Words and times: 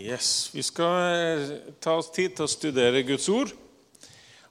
Yes, 0.00 0.50
Vi 0.54 0.62
skal 0.62 0.94
eh, 1.12 1.50
ta 1.76 1.98
oss 2.00 2.06
tid 2.14 2.32
til 2.32 2.46
å 2.46 2.48
studere 2.48 3.02
Guds 3.04 3.26
ord. 3.28 3.50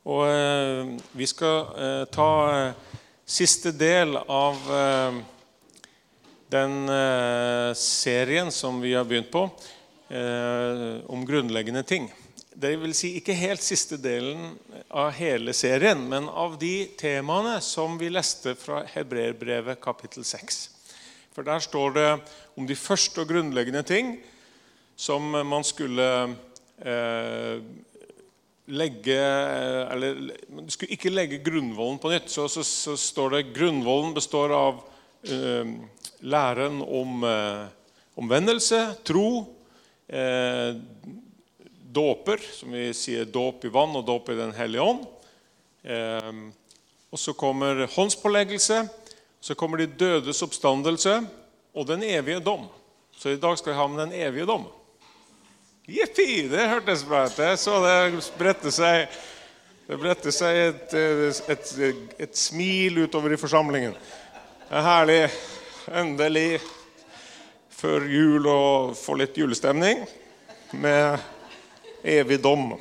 Og 0.06 0.22
eh, 0.30 0.92
vi 1.18 1.26
skal 1.26 1.72
eh, 1.74 2.04
ta 2.14 2.30
siste 3.26 3.72
del 3.74 4.14
av 4.20 4.60
den 6.50 6.76
serien 7.78 8.50
som 8.54 8.80
vi 8.82 8.96
har 8.98 9.06
begynt 9.06 9.30
på, 9.30 9.44
om 11.14 11.26
grunnleggende 11.30 11.84
ting. 11.86 12.08
Det 12.50 12.72
vil 12.82 12.96
si 12.98 13.12
ikke 13.20 13.38
helt 13.38 13.62
siste 13.62 14.00
delen 14.02 14.56
av 14.90 15.12
hele 15.20 15.54
serien, 15.54 16.02
men 16.10 16.26
av 16.26 16.58
de 16.58 16.88
temaene 16.98 17.60
som 17.62 18.00
vi 18.02 18.10
leste 18.10 18.56
fra 18.58 18.82
Hebreerbrevet 18.96 19.78
kapittel 19.82 20.26
6. 20.26 20.58
For 21.38 21.46
der 21.46 21.62
står 21.62 21.96
det 22.00 22.10
om 22.58 22.66
de 22.66 22.78
første 22.78 23.22
og 23.22 23.30
grunnleggende 23.30 23.86
ting 23.86 24.16
som 25.00 25.32
man 25.32 25.64
skulle 25.64 26.36
eh, 26.84 27.62
legge 28.70 29.20
Eller 29.92 30.18
man 30.52 30.68
skulle 30.70 30.92
ikke 30.94 31.12
legge 31.14 31.40
grunnvollen 31.44 32.02
på 32.04 32.12
nytt. 32.12 32.28
Så, 32.30 32.50
så, 32.52 32.64
så 32.68 32.98
står 33.00 33.30
det 33.34 33.46
grunnvollen 33.56 34.12
består 34.14 34.52
av 34.54 34.82
eh, 35.24 35.72
læren 36.20 36.82
om 36.84 37.24
eh, 37.24 37.64
omvendelse, 38.20 38.82
tro, 39.08 39.46
eh, 40.12 40.76
dåper, 41.96 42.44
som 42.60 42.76
vi 42.76 42.90
sier 42.94 43.30
dåp 43.32 43.64
i 43.66 43.72
vann 43.72 43.96
og 43.96 44.04
dåp 44.06 44.30
i 44.34 44.38
Den 44.38 44.52
hellige 44.58 44.84
ånd. 44.84 45.06
Eh, 45.88 46.34
og 47.10 47.22
så 47.24 47.34
kommer 47.34 47.86
håndspåleggelse, 47.96 48.82
så 49.40 49.56
kommer 49.56 49.80
de 49.80 49.88
dødes 50.04 50.44
oppstandelse 50.44 51.22
og 51.72 51.88
den 51.88 52.04
evige 52.04 52.44
dom. 52.44 52.68
Så 53.16 53.32
i 53.32 53.40
dag 53.40 53.56
skal 53.58 53.74
vi 53.74 53.80
ha 53.80 53.88
med 53.88 54.04
den 54.04 54.20
evige 54.28 54.50
dom. 54.52 54.68
Jippi! 55.90 56.48
Det 56.48 56.68
hørtes 56.70 57.02
bra 57.04 57.24
ut. 57.26 57.38
Jeg 57.40 57.58
så 57.58 57.80
det 57.82 58.20
bredte 58.38 58.70
seg, 58.74 59.08
det 59.88 59.98
bredte 59.98 60.32
seg 60.34 60.58
et, 60.68 60.94
et, 61.50 61.72
et, 62.22 62.36
smil 62.38 63.00
utover 63.08 63.34
i 63.34 63.40
forsamlingen. 63.42 63.96
Det 64.68 64.78
er 64.78 64.86
herlig. 64.86 65.24
Endelig 65.90 66.60
før 67.74 68.06
jul 68.06 68.46
å 68.52 68.62
få 68.94 69.18
litt 69.18 69.40
julestemning 69.40 70.04
med 70.78 71.18
evig 72.06 72.38
dom. 72.44 72.76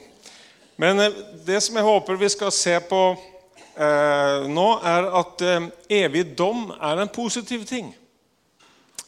Men 0.76 1.00
eh, 1.00 1.24
det 1.48 1.62
som 1.64 1.80
jeg 1.80 1.88
håper 1.88 2.20
vi 2.20 2.28
skal 2.34 2.52
se 2.52 2.76
på 2.92 3.02
eh, 3.16 4.44
nå, 4.52 4.68
er 4.84 5.08
at 5.22 5.48
eh, 5.48 5.72
evig 6.02 6.26
dom 6.36 6.66
er 6.76 7.06
en 7.06 7.16
positiv 7.16 7.64
ting. 7.64 7.94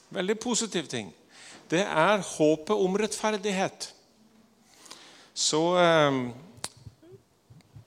Veldig 0.09 0.41
positiv 0.41 0.89
ting 0.89 1.13
det 1.71 1.85
er 1.87 2.23
håpet 2.27 2.75
om 2.75 2.97
rettferdighet. 2.99 3.91
Så 5.35 5.61
eh, 5.79 6.19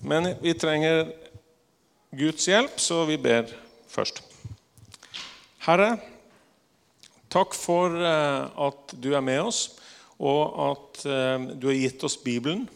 Men 0.04 0.30
vi 0.44 0.54
trenger 0.60 1.12
Guds 2.14 2.48
hjelp, 2.48 2.80
så 2.80 3.04
vi 3.10 3.18
ber 3.18 3.52
først. 3.92 4.22
Herre, 5.64 5.96
takk 7.32 7.56
for 7.56 7.96
eh, 8.00 8.48
at 8.68 8.96
du 9.00 9.14
er 9.16 9.24
med 9.26 9.42
oss, 9.50 9.62
og 10.20 10.60
at 10.70 11.04
eh, 11.08 11.50
du 11.56 11.70
har 11.72 11.80
gitt 11.80 12.08
oss 12.08 12.20
Bibelen, 12.24 12.68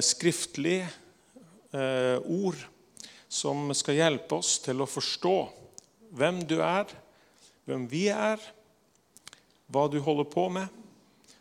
skriftlig 0.00 0.78
ord 1.68 2.56
som 3.28 3.66
skal 3.76 3.98
hjelpe 3.98 4.38
oss 4.38 4.54
til 4.64 4.80
å 4.80 4.86
forstå 4.88 5.34
hvem 6.16 6.38
du 6.48 6.54
er, 6.64 6.88
hvem 7.68 7.84
vi 7.90 8.06
er 8.08 8.40
hva 9.68 9.86
du 9.92 9.98
holder 10.02 10.28
på 10.32 10.48
med, 10.52 10.68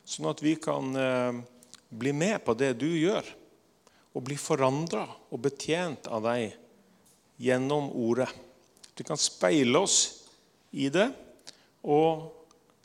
sånn 0.08 0.30
at 0.32 0.44
vi 0.44 0.56
kan 0.60 0.96
eh, 0.96 1.40
bli 1.90 2.14
med 2.16 2.44
på 2.46 2.56
det 2.58 2.74
du 2.80 2.90
gjør, 2.90 3.26
og 4.16 4.26
bli 4.26 4.38
forandra 4.40 5.06
og 5.30 5.42
betjent 5.46 6.08
av 6.10 6.26
deg 6.26 6.56
gjennom 7.44 7.92
ordet. 7.94 8.30
Du 8.98 9.04
kan 9.06 9.20
speile 9.20 9.84
oss 9.86 10.00
i 10.74 10.90
det, 10.90 11.12
og 11.86 12.34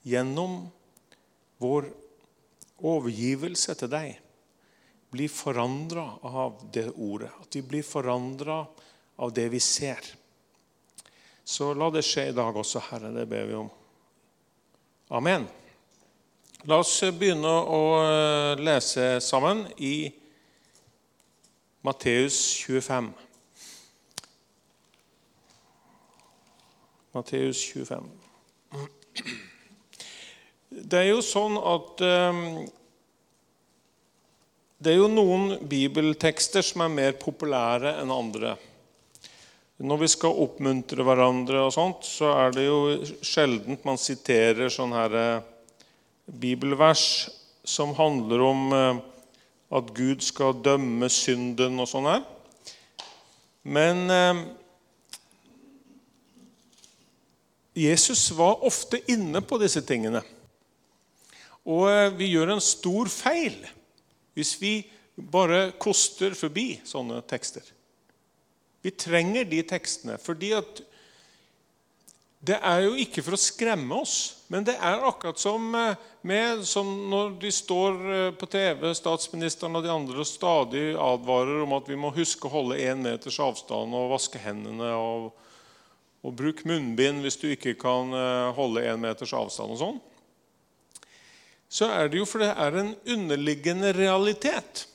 gjennom 0.07 0.67
vår 1.63 1.89
overgivelse 2.83 3.75
til 3.79 3.91
deg 3.91 4.19
bli 5.13 5.29
forandra 5.29 6.05
av 6.23 6.61
det 6.73 6.91
ordet. 6.91 7.31
At 7.41 7.57
vi 7.57 7.63
blir 7.63 7.87
forandra 7.87 8.63
av 9.17 9.33
det 9.33 9.49
vi 9.53 9.61
ser. 9.61 10.01
Så 11.45 11.73
la 11.75 11.91
det 11.93 12.05
skje 12.07 12.31
i 12.31 12.37
dag 12.37 12.57
også, 12.57 12.81
Herre. 12.91 13.13
Det 13.13 13.27
ber 13.29 13.49
vi 13.49 13.59
om. 13.59 13.71
Amen. 15.13 15.43
La 16.65 16.79
oss 16.81 16.95
begynne 17.13 17.51
å 17.69 17.81
eh, 18.01 18.61
lese 18.65 19.19
sammen 19.21 19.59
i 19.77 20.07
Matteus 21.85 22.39
25. 22.63 23.11
Matteus 27.13 27.61
25. 27.75 28.09
Det 30.81 31.03
er 31.03 31.11
jo 31.11 31.21
sånn 31.21 31.61
at 31.61 32.07
um, 32.09 32.43
Det 34.81 34.95
er 34.95 35.03
jo 35.03 35.13
noen 35.13 35.59
bibeltekster 35.61 36.65
som 36.65 36.89
er 36.89 36.97
mer 36.97 37.21
populære 37.21 37.99
enn 38.01 38.17
andre. 38.17 38.57
Når 39.83 39.99
vi 39.99 40.09
skal 40.13 40.37
oppmuntre 40.45 41.03
hverandre, 41.03 41.65
og 41.67 41.73
sånt, 41.75 42.05
så 42.07 42.29
er 42.39 42.53
det 42.55 42.69
jo 42.69 42.77
sjelden 43.27 43.81
man 43.83 43.99
siterer 43.99 44.71
sånne 44.71 45.01
her 45.01 45.17
eh, 45.19 45.49
bibelvers 46.27 47.07
som 47.67 47.91
handler 47.99 48.45
om 48.47 48.63
eh, 48.77 49.01
at 49.75 49.91
Gud 49.97 50.23
skal 50.23 50.61
dømme 50.63 51.09
synden 51.11 51.83
og 51.83 51.91
sånn 51.91 52.07
her. 52.13 52.23
Men 53.67 54.05
eh, 54.13 54.45
Jesus 57.83 58.29
var 58.39 58.63
ofte 58.63 59.03
inne 59.11 59.43
på 59.43 59.59
disse 59.63 59.83
tingene. 59.87 60.23
Og 61.67 61.89
eh, 61.91 62.11
vi 62.23 62.31
gjør 62.37 62.55
en 62.55 62.65
stor 62.65 63.11
feil 63.11 63.59
hvis 64.39 64.57
vi 64.63 64.77
bare 65.17 65.73
koster 65.81 66.39
forbi 66.39 66.77
sånne 66.87 67.19
tekster. 67.29 67.67
Vi 68.83 68.91
trenger 68.91 69.45
de 69.49 69.63
tekstene. 69.63 70.19
fordi 70.19 70.53
at 70.59 70.83
det 72.43 72.57
er 72.59 72.81
jo 72.83 72.97
ikke 72.99 73.23
for 73.23 73.37
å 73.37 73.39
skremme 73.39 74.01
oss, 74.03 74.43
men 74.51 74.65
det 74.67 74.75
er 74.75 75.05
akkurat 75.07 75.39
som, 75.39 75.63
eh, 75.79 75.95
med, 76.27 76.65
som 76.67 76.89
når 77.11 77.37
de 77.39 77.53
står 77.55 78.01
eh, 78.15 78.31
på 78.35 78.49
TV, 78.51 78.89
statsministeren 78.99 79.79
og 79.79 79.85
de 79.85 79.93
andre, 79.95 80.25
stadig 80.27 80.97
advarer 80.99 81.63
om 81.63 81.77
at 81.79 81.87
vi 81.87 81.95
må 81.95 82.11
huske 82.11 82.49
å 82.49 82.55
holde 82.57 82.81
én 82.83 82.99
meters 82.99 83.39
avstand 83.39 83.95
og 83.95 84.11
vaske 84.11 84.43
hendene 84.43 84.91
og, 84.99 85.31
og 86.27 86.35
bruke 86.35 86.67
munnbind 86.67 87.23
hvis 87.23 87.39
du 87.39 87.47
ikke 87.53 87.77
kan 87.79 88.11
eh, 88.11 88.51
holde 88.59 88.83
én 88.91 88.99
meters 88.99 89.37
avstand 89.39 89.77
og 89.77 89.83
sånn. 89.85 90.03
Så 91.71 91.87
er 91.95 92.11
det 92.11 92.19
jo 92.19 92.27
for 92.27 92.43
det 92.43 92.51
er 92.59 92.75
en 92.83 92.95
underliggende 93.07 93.95
realitet 93.95 94.89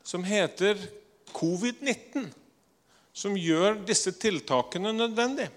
som 0.00 0.24
heter 0.24 0.80
covid-19 1.36 2.32
som 3.12 3.36
gjør 3.38 3.80
disse 3.86 4.12
tiltakene 4.16 4.92
nødvendig. 4.94 5.48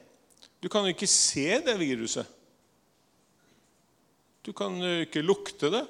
Du 0.61 0.69
kan 0.69 0.85
jo 0.85 0.93
ikke 0.93 1.09
se 1.09 1.57
det 1.65 1.77
viruset. 1.79 2.27
Du 4.41 4.53
kan 4.57 4.77
jo 4.81 5.01
ikke 5.05 5.23
lukte 5.25 5.69
det, 5.73 5.83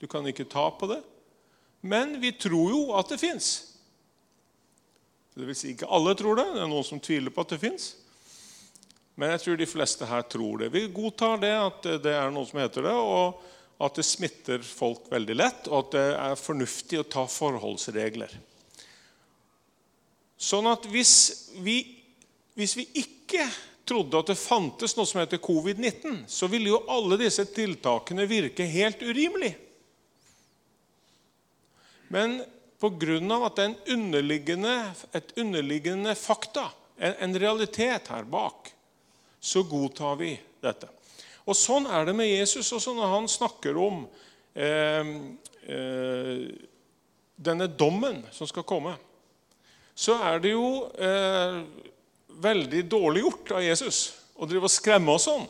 du 0.00 0.08
kan 0.10 0.26
ikke 0.28 0.48
ta 0.48 0.66
på 0.76 0.88
det. 0.90 1.00
Men 1.84 2.18
vi 2.20 2.32
tror 2.36 2.72
jo 2.72 2.82
at 2.96 3.12
det 3.12 3.20
fins. 3.20 3.48
Vil 5.34 5.56
si 5.56 5.72
ikke 5.74 5.88
alle 5.90 6.14
tror 6.16 6.38
det. 6.38 6.46
Det 6.54 6.62
er 6.62 6.70
noen 6.70 6.86
som 6.86 7.00
tviler 7.02 7.32
på 7.34 7.44
at 7.44 7.54
det 7.56 7.60
fins. 7.64 7.90
Men 9.18 9.34
jeg 9.34 9.42
tror 9.44 9.58
de 9.58 9.68
fleste 9.68 10.08
her 10.08 10.24
tror 10.30 10.62
det. 10.62 10.70
Vi 10.74 10.86
godtar 10.94 11.40
det 11.42 11.52
at 11.58 11.88
det 12.04 12.14
er 12.16 12.32
noe 12.34 12.48
som 12.48 12.60
heter 12.62 12.86
det, 12.86 12.94
og 12.94 13.84
at 13.84 13.98
det 13.98 14.06
smitter 14.06 14.64
folk 14.64 15.06
veldig 15.10 15.36
lett, 15.36 15.68
og 15.68 15.84
at 15.84 15.94
det 15.94 16.06
er 16.14 16.40
fornuftig 16.40 17.00
å 17.00 17.06
ta 17.10 17.24
forholdsregler. 17.30 18.32
Sånn 20.44 20.66
at 20.68 20.84
hvis 20.92 21.14
vi, 21.64 21.78
hvis 22.58 22.74
vi 22.76 22.84
ikke 23.00 23.46
trodde 23.88 24.20
at 24.20 24.32
det 24.32 24.40
fantes 24.40 24.96
noe 24.96 25.08
som 25.08 25.22
heter 25.22 25.40
covid-19, 25.44 26.24
så 26.28 26.48
ville 26.52 26.72
jo 26.72 26.82
alle 26.92 27.18
disse 27.20 27.46
tiltakene 27.48 28.26
virke 28.28 28.66
helt 28.68 29.00
urimelig. 29.04 29.54
Men 32.12 32.42
pga. 32.80 33.16
at 33.46 33.56
det 33.56 33.64
er 33.64 33.70
en 33.70 33.78
underliggende, 33.96 34.74
et 35.12 35.32
underliggende 35.40 36.14
fakta, 36.14 36.68
en, 36.98 37.14
en, 37.20 37.38
realitet 37.40 38.12
her 38.12 38.28
bak, 38.28 38.68
så 39.40 39.64
godtar 39.64 40.20
vi 40.20 40.34
dette. 40.60 40.90
Og 41.44 41.56
Sånn 41.56 41.88
er 41.88 42.04
det 42.06 42.14
med 42.16 42.28
Jesus 42.28 42.72
også 42.72 42.94
når 42.96 43.10
han 43.12 43.26
snakker 43.28 43.80
om 43.80 44.04
eh, 44.56 45.10
eh, 45.68 46.46
denne 47.34 47.68
dommen 47.68 48.22
som 48.32 48.48
skal 48.48 48.64
komme 48.68 48.94
så 49.94 50.16
er 50.26 50.40
det 50.42 50.54
jo 50.54 50.68
eh, 50.98 51.60
veldig 52.44 52.82
dårlig 52.90 53.22
gjort 53.24 53.52
av 53.58 53.64
Jesus 53.64 54.00
å 54.34 54.48
drive 54.50 54.66
og 54.66 54.74
skremme 54.74 55.14
oss 55.14 55.28
sånn 55.28 55.46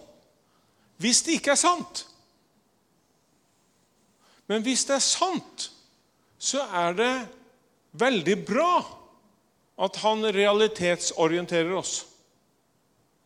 hvis 1.01 1.25
det 1.27 1.39
ikke 1.39 1.55
er 1.55 1.59
sant. 1.59 2.05
Men 4.47 4.63
hvis 4.63 4.85
det 4.87 4.95
er 4.95 5.03
sant, 5.03 5.69
så 6.39 6.63
er 6.71 6.97
det 6.99 7.13
veldig 7.99 8.37
bra 8.47 8.75
at 9.85 9.97
han 10.05 10.23
realitetsorienterer 10.35 11.73
oss. 11.75 12.05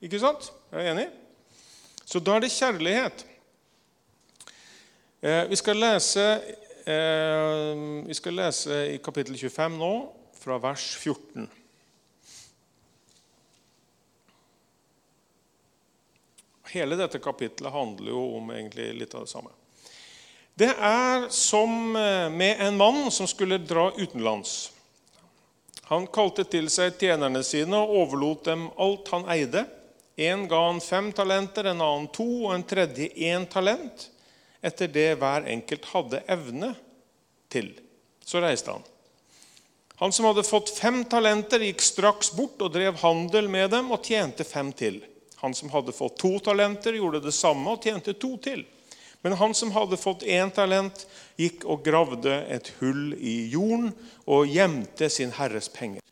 Ikke 0.00 0.20
sant? 0.23 0.49
Er 0.73 0.81
du 0.81 0.91
enig? 0.94 1.09
Så 2.09 2.23
da 2.25 2.38
er 2.38 2.47
det 2.47 2.55
kjærlighet. 2.55 3.25
Eh, 5.20 5.44
vi, 5.50 5.59
skal 5.61 5.81
lese, 5.82 6.26
eh, 6.88 7.73
vi 8.06 8.17
skal 8.17 8.38
lese 8.38 8.79
i 8.94 9.00
kapittel 9.03 9.37
25 9.37 9.76
nå, 9.76 9.93
fra 10.38 10.58
vers 10.62 10.96
14. 10.96 11.49
Hele 16.69 16.96
dette 16.96 17.19
kapittelet 17.19 17.73
handler 17.73 18.12
jo 18.12 18.25
om 18.37 18.50
egentlig 18.52 18.90
litt 18.99 19.14
av 19.14 19.25
det 19.25 19.32
samme. 19.32 19.55
Det 20.58 20.73
er 20.75 21.29
som 21.31 21.96
eh, 21.96 22.26
med 22.31 22.61
en 22.61 22.76
mann 22.76 23.11
som 23.14 23.29
skulle 23.31 23.61
dra 23.62 23.93
utenlands. 23.96 24.73
Han 25.88 26.08
kalte 26.12 26.44
til 26.44 26.67
seg 26.69 26.99
tjenerne 27.00 27.44
sine 27.46 27.79
og 27.79 27.94
overlot 28.02 28.44
dem 28.50 28.67
alt 28.76 29.08
han 29.14 29.29
eide. 29.32 29.64
En 30.19 30.49
ga 30.50 30.64
han 30.67 30.82
fem 30.82 31.12
talenter, 31.14 31.70
en 31.70 31.81
annen 31.81 32.08
to 32.12 32.26
og 32.49 32.52
en 32.56 32.67
tredje 32.67 33.06
én 33.14 33.46
talent, 33.49 34.08
etter 34.61 34.91
det 34.91 35.12
hver 35.20 35.46
enkelt 35.49 35.87
hadde 35.94 36.25
evne 36.26 36.75
til. 37.49 37.70
Så 38.26 38.43
reiste 38.43 38.75
han. 38.75 38.84
Han 39.99 40.12
som 40.12 40.29
hadde 40.29 40.47
fått 40.47 40.71
fem 40.71 41.03
talenter, 41.05 41.62
gikk 41.67 41.83
straks 41.83 42.31
bort 42.37 42.61
og 42.62 42.71
drev 42.75 43.00
handel 43.03 43.49
med 43.50 43.73
dem 43.75 43.91
og 43.91 44.05
tjente 44.06 44.47
fem 44.47 44.71
til. 44.71 45.00
Han 45.43 45.55
som 45.55 45.73
hadde 45.75 45.95
fått 45.95 46.21
to 46.23 46.37
talenter, 46.43 46.95
gjorde 46.95 47.25
det 47.25 47.35
samme 47.35 47.75
og 47.75 47.83
tjente 47.83 48.15
to 48.15 48.37
til. 48.43 48.62
Men 49.27 49.35
han 49.41 49.55
som 49.59 49.73
hadde 49.75 49.99
fått 49.99 50.23
én 50.23 50.53
talent, 50.55 51.03
gikk 51.39 51.67
og 51.67 51.83
gravde 51.87 52.37
et 52.47 52.71
hull 52.79 53.11
i 53.19 53.50
jorden 53.50 53.91
og 54.31 54.47
gjemte 54.47 55.11
sin 55.11 55.35
herres 55.35 55.67
penger. 55.75 56.03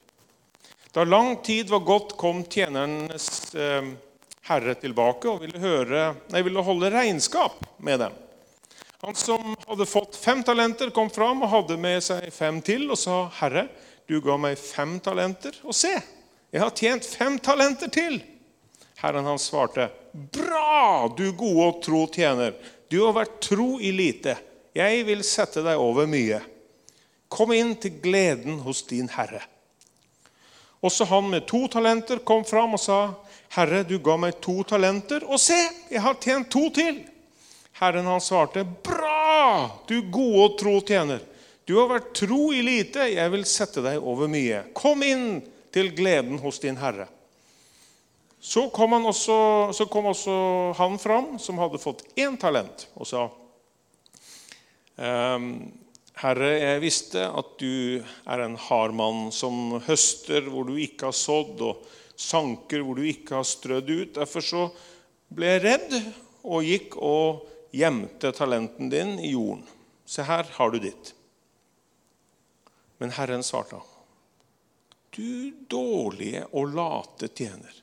Da 0.90 1.04
lang 1.06 1.36
tid 1.46 1.70
var 1.70 1.86
gått, 1.86 2.16
kom 2.18 2.42
tjenernes 2.50 3.54
eh, 3.54 3.94
herre 4.50 4.74
tilbake 4.82 5.30
og 5.30 5.44
ville, 5.44 5.62
høre, 5.62 6.08
nei, 6.34 6.42
ville 6.42 6.66
holde 6.66 6.90
regnskap 6.90 7.62
med 7.78 8.02
dem. 8.02 8.22
Han 9.04 9.14
som 9.14 9.56
hadde 9.66 9.86
fått 9.86 10.16
fem 10.16 10.42
talenter, 10.42 10.90
kom 10.90 11.10
fram 11.10 11.42
og 11.44 11.52
hadde 11.52 11.76
med 11.80 12.00
seg 12.04 12.30
fem 12.32 12.62
til 12.64 12.88
og 12.90 12.98
sa, 12.98 13.26
'Herre, 13.40 13.68
du 14.08 14.20
ga 14.20 14.36
meg 14.36 14.56
fem 14.58 14.96
talenter, 15.00 15.52
og 15.64 15.74
se, 15.74 15.92
jeg 16.52 16.62
har 16.62 16.70
tjent 16.70 17.04
fem 17.04 17.38
talenter 17.38 17.92
til.' 17.92 18.22
Herren 19.02 19.28
hans 19.28 19.50
svarte, 19.50 19.90
'Bra, 20.14 21.08
du 21.16 21.32
gode 21.32 21.66
og 21.68 21.82
tro 21.82 22.06
tjener.' 22.06 22.56
Du 22.88 23.00
har 23.02 23.16
vært 23.16 23.40
tro 23.42 23.80
i 23.82 23.90
lite. 23.90 24.36
Jeg 24.76 25.06
vil 25.08 25.24
sette 25.26 25.62
deg 25.64 25.80
over 25.80 26.06
mye. 26.06 26.38
Kom 27.28 27.50
inn 27.56 27.74
til 27.82 27.96
gleden 28.02 28.60
hos 28.62 28.84
din 28.86 29.08
herre. 29.10 29.40
Også 30.86 31.06
han 31.10 31.26
med 31.32 31.48
to 31.50 31.64
talenter 31.72 32.20
kom 32.22 32.44
fram 32.46 32.76
og 32.76 32.80
sa, 32.80 33.00
Herre, 33.56 33.82
du 33.86 33.98
ga 33.98 34.16
meg 34.20 34.38
to 34.42 34.60
talenter, 34.68 35.24
og 35.26 35.40
se, 35.40 35.56
jeg 35.90 36.02
har 36.02 36.18
tjent 36.22 36.50
to 36.52 36.68
til. 36.74 37.00
Herren 37.76 38.06
han 38.08 38.20
svarte, 38.20 38.64
Bra, 38.64 39.70
du 39.88 39.98
gode 40.10 40.44
og 40.46 40.54
tro 40.60 40.78
tjener. 40.80 41.20
Du 41.66 41.74
har 41.76 41.90
vært 41.90 42.12
tro 42.16 42.52
i 42.54 42.62
lite, 42.64 43.08
jeg 43.10 43.32
vil 43.32 43.44
sette 43.48 43.82
deg 43.84 44.00
over 44.00 44.30
mye. 44.30 44.62
Kom 44.76 45.02
inn 45.04 45.42
til 45.74 45.90
gleden 45.96 46.38
hos 46.40 46.60
din 46.62 46.78
herre. 46.80 47.08
Så 48.40 48.68
kom, 48.70 48.94
også, 49.10 49.36
så 49.74 49.86
kom 49.90 50.06
også 50.12 50.36
han 50.78 50.94
fram, 51.02 51.34
som 51.42 51.58
hadde 51.58 51.82
fått 51.82 52.04
én 52.14 52.36
talent, 52.38 52.86
og 52.94 53.08
sa 53.10 53.24
ehm, 55.02 55.50
Herre, 56.16 56.52
jeg 56.56 56.80
visste 56.80 57.24
at 57.26 57.56
du 57.60 57.98
er 58.00 58.44
en 58.44 58.54
hard 58.68 58.94
mann 58.96 59.26
som 59.34 59.80
høster 59.84 60.46
hvor 60.48 60.64
du 60.68 60.78
ikke 60.80 61.10
har 61.10 61.16
sådd, 61.18 61.60
og 61.60 61.82
sanker 62.16 62.86
hvor 62.86 62.96
du 62.96 63.04
ikke 63.10 63.40
har 63.40 63.44
strødd 63.44 63.90
ut. 63.90 64.14
Derfor 64.16 64.46
så 64.46 64.62
ble 65.34 65.50
jeg 65.50 65.64
redd 65.66 65.98
og 66.46 66.64
gikk 66.64 66.96
og 67.02 67.44
gjemte 67.76 68.32
talenten 68.32 68.90
din 68.92 69.18
i 69.18 69.32
jorden. 69.34 69.64
Se, 70.06 70.22
her 70.22 70.46
har 70.58 70.70
du 70.70 70.78
ditt. 70.82 71.12
Men 72.98 73.12
Herren 73.12 73.42
svarte, 73.44 73.80
du 75.16 75.52
dårlige 75.68 76.44
og 76.52 76.74
late 76.76 77.28
tjener. 77.28 77.82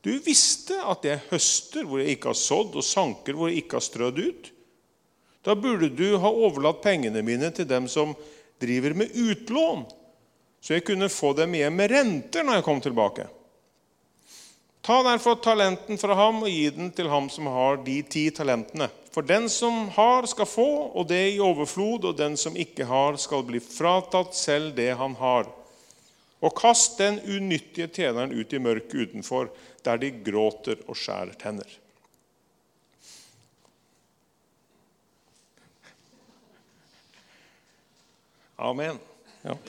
Du 0.00 0.12
visste 0.24 0.78
at 0.88 1.04
jeg 1.04 1.24
høster 1.30 1.84
hvor 1.84 2.00
jeg 2.00 2.16
ikke 2.16 2.30
har 2.30 2.38
sådd, 2.38 2.76
og 2.78 2.86
sanker 2.86 3.36
hvor 3.36 3.50
jeg 3.50 3.64
ikke 3.64 3.78
har 3.80 3.84
strødd 3.84 4.20
ut. 4.22 4.50
Da 5.44 5.56
burde 5.58 5.90
du 5.92 6.18
ha 6.20 6.30
overlatt 6.30 6.82
pengene 6.84 7.22
mine 7.24 7.50
til 7.54 7.68
dem 7.68 7.88
som 7.90 8.14
driver 8.60 8.94
med 8.98 9.14
utlån, 9.14 9.84
så 10.60 10.76
jeg 10.76 10.86
kunne 10.86 11.10
få 11.12 11.32
dem 11.38 11.54
hjem 11.54 11.76
med 11.78 11.92
renter 11.92 12.46
når 12.46 12.58
jeg 12.58 12.66
kom 12.66 12.80
tilbake. 12.82 13.28
Ta 14.82 15.02
derfor 15.04 15.38
talenten 15.42 16.00
fra 16.00 16.16
ham 16.18 16.42
og 16.42 16.50
gi 16.50 16.70
den 16.74 16.90
til 16.96 17.10
ham 17.12 17.28
som 17.30 17.50
har 17.52 17.80
de 17.84 18.00
ti 18.08 18.28
talentene. 18.34 18.88
For 19.10 19.24
den 19.24 19.48
som 19.50 19.88
har, 19.96 20.26
skal 20.28 20.46
få, 20.46 20.68
og 20.92 21.08
det 21.08 21.22
i 21.32 21.40
overflod, 21.40 22.04
og 22.10 22.18
den 22.18 22.36
som 22.36 22.56
ikke 22.56 22.86
har, 22.88 23.16
skal 23.16 23.44
bli 23.48 23.60
fratatt 23.62 24.36
selv 24.36 24.74
det 24.76 24.92
han 25.00 25.16
har. 25.18 25.48
Og 26.38 26.54
kast 26.54 27.00
den 27.00 27.18
unyttige 27.24 27.88
tjeneren 27.90 28.34
ut 28.36 28.52
i 28.52 28.60
mørket 28.62 29.08
utenfor, 29.08 29.48
der 29.82 29.98
de 29.98 30.12
gråter 30.22 30.78
og 30.86 30.98
skjærer 30.98 31.34
tenner. 31.40 31.78
Amen. 38.58 38.98
Ja. 39.42 39.58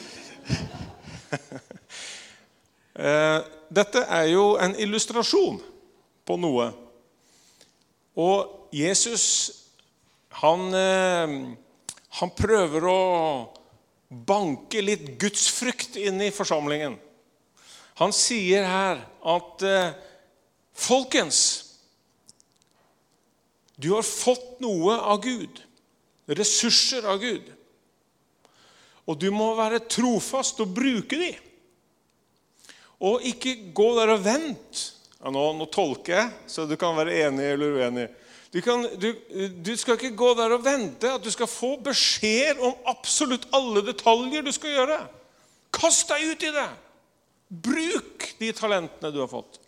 Eh, 2.99 3.41
dette 3.71 4.01
er 4.11 4.25
jo 4.27 4.57
en 4.59 4.73
illustrasjon 4.75 5.61
på 6.27 6.35
noe. 6.35 6.65
Og 8.19 8.58
Jesus, 8.71 9.25
han, 10.41 10.73
eh, 10.73 11.35
han 12.19 12.35
prøver 12.37 12.85
å 12.89 13.01
banke 14.09 14.81
litt 14.81 15.15
gudsfrykt 15.21 15.97
inn 16.01 16.21
i 16.21 16.33
forsamlingen. 16.33 16.97
Han 17.99 18.13
sier 18.15 18.67
her 18.67 19.01
at 19.35 19.65
eh, 19.67 19.97
Folkens, 20.79 21.39
du 23.75 23.89
har 23.91 24.05
fått 24.07 24.61
noe 24.63 24.95
av 24.95 25.19
Gud. 25.25 25.59
Ressurser 26.31 27.03
av 27.03 27.19
Gud. 27.19 27.49
Og 29.09 29.17
du 29.19 29.27
må 29.33 29.49
være 29.57 29.81
trofast 29.91 30.61
og 30.63 30.71
bruke 30.77 31.19
de. 31.19 31.33
Og 33.03 33.25
ikke 33.27 33.73
gå 33.75 33.89
der 33.97 34.13
og 34.13 34.23
vent. 34.23 34.83
Ja, 35.19 35.31
nå, 35.35 35.43
nå, 35.59 35.67
tolker 35.67 36.15
jeg, 36.15 36.27
så 36.47 36.65
du 36.67 36.77
kan 36.79 36.95
være 36.95 37.17
enig 37.25 37.47
eller 37.53 37.75
uenig. 37.75 38.07
Du, 38.53 38.61
kan, 38.65 38.85
du, 38.97 39.09
du, 39.61 39.73
skal 39.77 39.97
ikke 39.99 40.15
gå 40.17 40.29
der 40.39 40.55
og 40.55 40.63
vente 40.65 41.11
at 41.11 41.23
du 41.23 41.29
skal 41.33 41.49
få 41.51 41.75
beskjed 41.85 42.61
om 42.65 42.87
absolutt 42.89 43.49
alle 43.53 43.83
detaljer 43.85 44.45
du 44.45 44.51
skal 44.55 44.77
gjøre. 44.77 44.99
Kast 45.75 46.09
deg 46.09 46.31
ut 46.31 46.47
i 46.47 46.53
det! 46.55 46.69
Bruk 47.49 48.25
de 48.39 48.49
talentene 48.55 49.11
du 49.13 49.19
har 49.21 49.29
fått. 49.29 49.59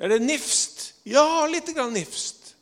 Er 0.00 0.12
det 0.12 0.22
nifst? 0.24 0.90
Ja, 1.08 1.46
litt 1.48 1.68
grann 1.76 1.94
nifst. 1.94 2.54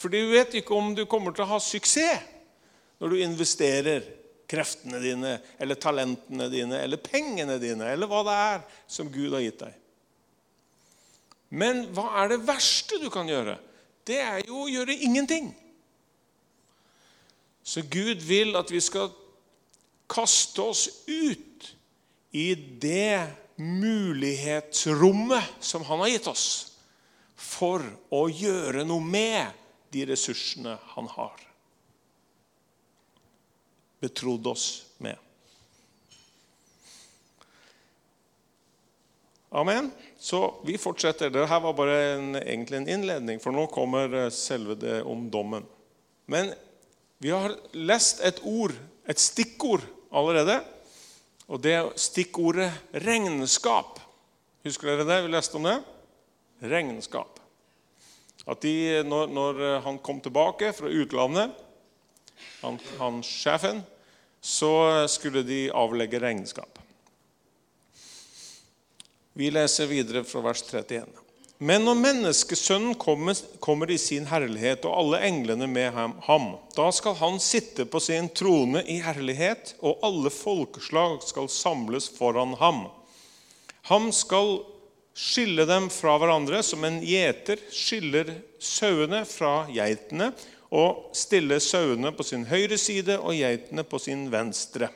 For 0.00 0.12
du 0.12 0.18
vet 0.32 0.56
ikke 0.56 0.76
om 0.76 0.94
du 0.96 1.04
kommer 1.08 1.34
til 1.36 1.44
å 1.44 1.52
ha 1.54 1.60
suksess 1.62 2.26
når 3.00 3.12
du 3.12 3.22
investerer 3.22 4.04
kreftene 4.50 4.98
dine 5.00 5.36
eller 5.62 5.78
talentene 5.80 6.48
dine 6.52 6.80
eller 6.82 7.00
pengene 7.00 7.56
dine 7.62 7.92
eller 7.94 8.08
hva 8.10 8.24
det 8.26 8.38
er 8.44 8.64
som 8.90 9.08
Gud 9.12 9.36
har 9.36 9.44
gitt 9.44 9.60
deg. 9.62 9.76
Men 11.50 11.86
hva 11.94 12.06
er 12.22 12.30
det 12.32 12.46
verste 12.46 13.00
du 13.02 13.08
kan 13.12 13.28
gjøre? 13.28 13.58
Det 14.06 14.18
er 14.22 14.42
jo 14.46 14.64
å 14.64 14.70
gjøre 14.70 14.94
ingenting. 14.94 15.50
Så 17.62 17.82
Gud 17.90 18.22
vil 18.26 18.56
at 18.58 18.70
vi 18.72 18.80
skal 18.82 19.10
kaste 20.10 20.62
oss 20.62 20.88
ut 21.06 21.74
i 22.34 22.54
det 22.54 23.34
mulighetsrommet 23.60 25.44
som 25.60 25.84
han 25.86 25.98
har 26.02 26.08
gitt 26.14 26.26
oss, 26.30 26.46
for 27.36 27.84
å 28.14 28.28
gjøre 28.30 28.84
noe 28.88 29.04
med 29.04 29.50
de 29.92 30.06
ressursene 30.08 30.78
han 30.94 31.08
har 31.16 31.50
betrodd 34.00 34.46
oss 34.48 34.66
med. 35.02 35.18
Amen. 39.50 39.90
Så 40.20 40.60
vi 40.68 40.76
fortsetter. 40.78 41.30
Dette 41.32 41.60
var 41.64 41.72
bare 41.72 41.96
en, 42.14 42.34
egentlig 42.36 42.76
en 42.76 42.90
innledning, 42.92 43.38
for 43.40 43.56
nå 43.56 43.64
kommer 43.72 44.12
eh, 44.26 44.32
selve 44.34 44.76
det 44.76 44.98
om 45.08 45.22
dommen. 45.32 45.64
Men 46.28 46.52
vi 47.24 47.32
har 47.32 47.56
lest 47.72 48.20
et 48.24 48.42
ord, 48.44 48.74
et 49.08 49.20
stikkord, 49.20 49.86
allerede. 50.12 50.58
Og 51.48 51.62
det 51.64 51.72
er 51.78 51.88
stikkordet 51.96 52.68
regnskap. 53.06 53.96
Husker 54.66 54.92
dere 54.92 55.06
det? 55.08 55.18
Vi 55.24 55.32
leste 55.32 55.56
om 55.56 55.68
det. 55.70 55.78
Regnskap. 56.68 57.40
At 58.44 58.60
de, 58.60 59.00
når, 59.08 59.32
når 59.32 59.64
han 59.86 59.98
kom 60.04 60.20
tilbake 60.20 60.74
fra 60.76 60.92
utlandet, 60.92 61.56
han, 62.60 62.76
han 63.00 63.24
sjefen, 63.24 63.80
så 64.40 65.06
skulle 65.08 65.44
de 65.48 65.64
avlegge 65.76 66.20
regnskap. 66.20 66.80
Vi 69.40 69.48
leser 69.50 69.86
videre 69.86 70.20
fra 70.24 70.42
vers 70.44 70.60
31. 70.68 71.06
Men 71.64 71.86
når 71.86 71.96
menneskesønnen 71.96 72.92
kommer, 73.00 73.88
i 73.88 73.96
sin 73.96 74.26
herlighet 74.28 74.84
og 74.84 74.98
alle 74.98 75.20
englene 75.30 75.64
med 75.64 75.96
ham, 76.26 76.50
da 76.76 76.90
skal 76.92 77.16
han 77.16 77.40
sitte 77.40 77.86
på 77.88 78.02
sin 78.04 78.28
trone 78.36 78.82
i 78.84 78.98
herlighet, 79.00 79.72
og 79.80 80.04
alle 80.04 80.28
folkeslag 80.28 81.24
skal 81.24 81.48
samles 81.48 82.10
foran 82.18 82.52
ham. 82.60 82.82
Han 83.88 84.12
skal 84.12 84.58
skille 85.16 85.64
dem 85.64 85.88
fra 85.88 86.18
hverandre 86.20 86.60
som 86.60 86.84
en 86.84 87.00
gjeter 87.00 87.64
skiller 87.72 88.36
sauene 88.60 89.24
fra 89.24 89.62
geitene, 89.72 90.34
og 90.68 91.16
stille 91.16 91.62
sauene 91.64 92.12
på 92.12 92.28
sin 92.28 92.44
høyre 92.44 92.76
side 92.76 93.16
og 93.16 93.32
geitene 93.40 93.88
på 93.88 94.04
sin 94.04 94.28
venstre. 94.28 94.92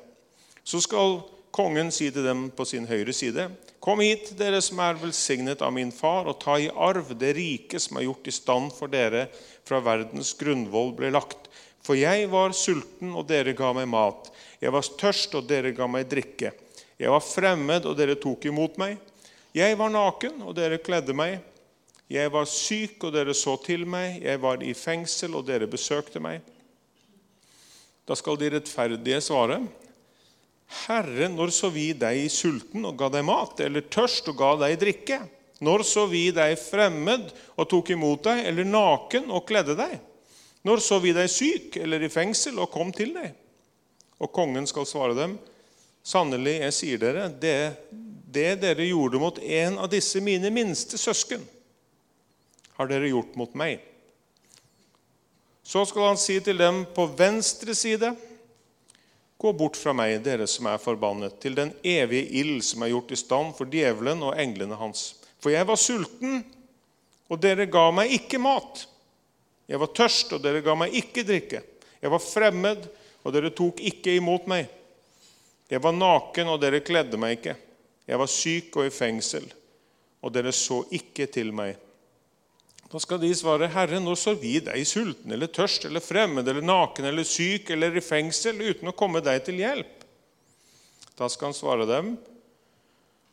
Så 0.68 0.84
skal 0.84 1.22
kongen 1.54 1.92
si 1.94 2.10
til 2.10 2.26
dem 2.26 2.48
på 2.50 2.66
sin 2.66 2.88
høyre 2.90 3.14
side.: 3.14 3.46
Kom 3.84 4.00
hit, 4.00 4.32
dere 4.38 4.62
som 4.64 4.80
er 4.80 4.98
velsignet 4.98 5.62
av 5.62 5.72
min 5.76 5.92
far, 5.92 6.26
og 6.26 6.40
ta 6.42 6.56
i 6.58 6.70
arv 6.72 7.12
det 7.20 7.34
rike 7.36 7.78
som 7.80 7.98
er 8.00 8.06
gjort 8.08 8.30
i 8.30 8.34
stand 8.34 8.72
for 8.74 8.90
dere 8.90 9.28
fra 9.64 9.80
verdens 9.84 10.32
grunnvoll 10.40 10.94
ble 10.96 11.12
lagt. 11.14 11.50
For 11.84 11.98
jeg 12.00 12.30
var 12.32 12.54
sulten, 12.56 13.12
og 13.12 13.28
dere 13.28 13.52
ga 13.52 13.74
meg 13.76 13.90
mat. 13.92 14.30
Jeg 14.60 14.72
var 14.72 14.88
tørst, 15.00 15.34
og 15.36 15.44
dere 15.50 15.74
ga 15.76 15.86
meg 15.90 16.08
drikke. 16.08 16.54
Jeg 16.96 17.12
var 17.12 17.20
fremmed, 17.20 17.84
og 17.84 17.98
dere 17.98 18.16
tok 18.16 18.48
imot 18.48 18.78
meg. 18.80 18.96
Jeg 19.54 19.76
var 19.78 19.92
naken, 19.92 20.40
og 20.48 20.56
dere 20.56 20.80
kledde 20.80 21.12
meg. 21.12 21.42
Jeg 22.08 22.32
var 22.32 22.48
syk, 22.48 22.96
og 23.04 23.12
dere 23.12 23.36
så 23.36 23.58
til 23.60 23.84
meg. 23.84 24.22
Jeg 24.24 24.40
var 24.40 24.64
i 24.64 24.72
fengsel, 24.72 25.36
og 25.36 25.44
dere 25.48 25.68
besøkte 25.68 26.24
meg. 26.24 26.40
Da 28.08 28.16
skal 28.16 28.40
de 28.40 28.54
rettferdige 28.56 29.20
svare. 29.24 29.60
Herre, 30.84 31.28
når 31.30 31.52
så 31.54 31.70
vi 31.72 31.90
deg 31.96 32.26
sulten 32.32 32.84
og 32.88 32.96
ga 32.98 33.10
deg 33.12 33.24
mat, 33.26 33.60
eller 33.64 33.84
tørst 33.92 34.28
og 34.32 34.38
ga 34.40 34.50
deg 34.64 34.78
drikke? 34.80 35.20
Når 35.64 35.84
så 35.86 36.06
vi 36.10 36.26
deg 36.34 36.56
fremmed 36.58 37.30
og 37.54 37.68
tok 37.70 37.92
imot 37.94 38.24
deg, 38.26 38.42
eller 38.48 38.66
naken 38.68 39.30
og 39.32 39.46
kledde 39.48 39.76
deg? 39.78 39.96
Når 40.64 40.80
så 40.80 40.98
vi 41.02 41.12
deg 41.14 41.30
syk 41.30 41.76
eller 41.80 42.02
i 42.02 42.12
fengsel 42.12 42.58
og 42.62 42.72
kom 42.72 42.92
til 42.96 43.14
deg? 43.16 43.34
Og 44.22 44.30
kongen 44.32 44.66
skal 44.68 44.86
svare 44.88 45.16
dem, 45.16 45.36
sannelig, 46.04 46.58
jeg 46.62 46.76
sier 46.76 47.00
dere, 47.02 47.28
det, 47.28 47.56
det 48.32 48.54
dere 48.62 48.86
gjorde 48.88 49.20
mot 49.20 49.38
en 49.38 49.80
av 49.82 49.90
disse 49.92 50.20
mine 50.24 50.52
minste 50.54 51.00
søsken, 51.00 51.42
har 52.78 52.90
dere 52.90 53.10
gjort 53.10 53.36
mot 53.38 53.52
meg. 53.58 53.82
Så 55.64 55.84
skal 55.88 56.10
han 56.10 56.20
si 56.20 56.36
til 56.44 56.58
dem 56.60 56.82
på 56.94 57.06
venstre 57.16 57.74
side.: 57.76 58.10
Gå 59.38 59.52
bort 59.52 59.76
fra 59.76 59.92
meg, 59.96 60.20
dere 60.24 60.46
som 60.48 60.68
er 60.70 60.80
forbannet, 60.80 61.36
til 61.42 61.56
den 61.58 61.72
evige 61.82 62.28
ild 62.40 62.62
som 62.64 62.84
er 62.84 62.92
gjort 62.94 63.12
i 63.12 63.18
stand 63.18 63.54
for 63.58 63.70
djevelen 63.70 64.22
og 64.24 64.38
englene 64.40 64.78
hans. 64.78 65.12
For 65.42 65.52
jeg 65.52 65.66
var 65.68 65.80
sulten, 65.80 66.44
og 67.28 67.40
dere 67.42 67.66
ga 67.68 67.88
meg 67.92 68.14
ikke 68.14 68.40
mat. 68.40 68.84
Jeg 69.68 69.80
var 69.80 69.92
tørst, 69.96 70.32
og 70.36 70.42
dere 70.44 70.62
ga 70.64 70.76
meg 70.78 70.94
ikke 70.96 71.26
drikke. 71.26 71.62
Jeg 72.00 72.12
var 72.12 72.22
fremmed, 72.22 72.86
og 73.24 73.34
dere 73.34 73.52
tok 73.56 73.80
ikke 73.80 74.14
imot 74.18 74.48
meg. 74.50 74.68
Jeg 75.72 75.80
var 75.82 75.96
naken, 75.96 76.52
og 76.52 76.60
dere 76.62 76.84
kledde 76.84 77.18
meg 77.20 77.38
ikke. 77.38 77.56
Jeg 78.04 78.20
var 78.20 78.30
syk 78.30 78.76
og 78.76 78.86
i 78.86 78.92
fengsel, 78.92 79.46
og 80.20 80.32
dere 80.32 80.52
så 80.52 80.82
ikke 80.92 81.26
til 81.32 81.52
meg. 81.56 81.78
Da 82.94 83.00
skal 83.02 83.18
de 83.18 83.32
svare, 83.34 83.66
Herre, 83.74 83.98
når 83.98 84.18
så 84.20 84.36
vi 84.38 84.60
deg 84.62 84.84
sulten 84.86 85.34
eller 85.34 85.50
tørst 85.50 85.88
eller 85.88 85.98
fremmed 85.98 86.46
eller 86.46 86.62
naken 86.62 87.08
eller 87.08 87.26
syk 87.26 87.72
eller 87.74 87.96
i 87.98 88.02
fengsel 88.04 88.60
uten 88.62 88.92
å 88.92 88.94
komme 88.94 89.18
deg 89.18 89.40
til 89.48 89.58
hjelp? 89.58 90.04
Da 91.18 91.26
skal 91.26 91.50
han 91.50 91.56
svare 91.58 91.88
dem, 91.90 92.12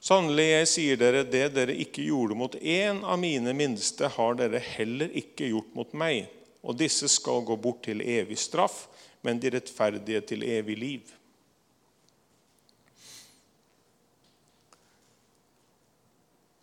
Sannelig, 0.01 0.48
jeg 0.48 0.70
sier 0.72 0.98
dere, 0.98 1.22
det 1.30 1.51
dere 1.53 1.75
ikke 1.77 2.08
gjorde 2.08 2.34
mot 2.34 2.56
én 2.58 3.03
av 3.06 3.20
mine 3.22 3.53
minste, 3.53 4.10
har 4.10 4.34
dere 4.39 4.58
heller 4.65 5.13
ikke 5.13 5.51
gjort 5.51 5.75
mot 5.77 5.94
meg. 5.94 6.25
Og 6.65 6.80
disse 6.80 7.06
skal 7.06 7.46
gå 7.46 7.53
bort 7.62 7.84
til 7.86 8.01
evig 8.01 8.39
straff, 8.41 8.88
men 9.22 9.38
de 9.38 9.53
rettferdige 9.53 10.24
til 10.25 10.48
evig 10.50 10.80
liv. 10.82 11.13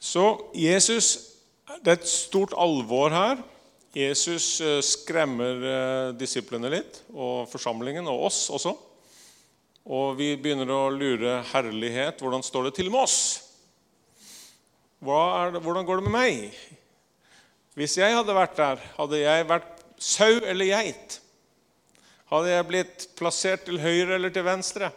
Så 0.02 0.26
Jesus 0.59 1.27
det 1.76 1.92
er 1.92 1.98
et 1.98 2.08
stort 2.08 2.54
alvor 2.56 3.12
her. 3.12 3.40
Jesus 3.96 4.60
eh, 4.64 4.80
skremmer 4.84 5.64
eh, 5.64 6.10
disiplene 6.18 6.70
litt, 6.72 7.02
og 7.12 7.48
forsamlingen, 7.50 8.08
og 8.08 8.28
oss 8.28 8.46
også. 8.54 8.75
Og 9.88 10.18
vi 10.18 10.34
begynner 10.40 10.68
å 10.72 10.88
lure 10.92 11.38
herlighet. 11.52 12.20
Hvordan 12.20 12.44
står 12.44 12.68
det 12.68 12.75
til 12.78 12.90
med 12.92 13.06
oss? 13.06 13.18
Det, 14.98 15.62
hvordan 15.62 15.87
går 15.87 16.00
det 16.00 16.08
med 16.08 16.16
meg? 16.16 16.58
Hvis 17.78 17.96
jeg 18.00 18.16
hadde 18.16 18.37
vært 18.37 18.56
der, 18.58 18.84
hadde 18.98 19.20
jeg 19.22 19.48
vært 19.48 19.82
sau 20.02 20.32
eller 20.42 20.68
geit? 20.72 21.20
Hadde 22.28 22.52
jeg 22.52 22.68
blitt 22.68 23.06
plassert 23.16 23.64
til 23.68 23.80
høyre 23.80 24.18
eller 24.18 24.32
til 24.34 24.44
venstre? 24.44 24.90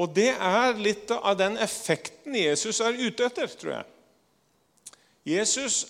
Og 0.00 0.14
det 0.16 0.30
er 0.32 0.78
litt 0.80 1.10
av 1.12 1.34
den 1.36 1.58
effekten 1.60 2.38
Jesus 2.38 2.80
er 2.80 2.96
ute 2.96 3.26
etter, 3.26 3.50
tror 3.52 3.74
jeg. 3.74 3.88
Jesus 5.30 5.80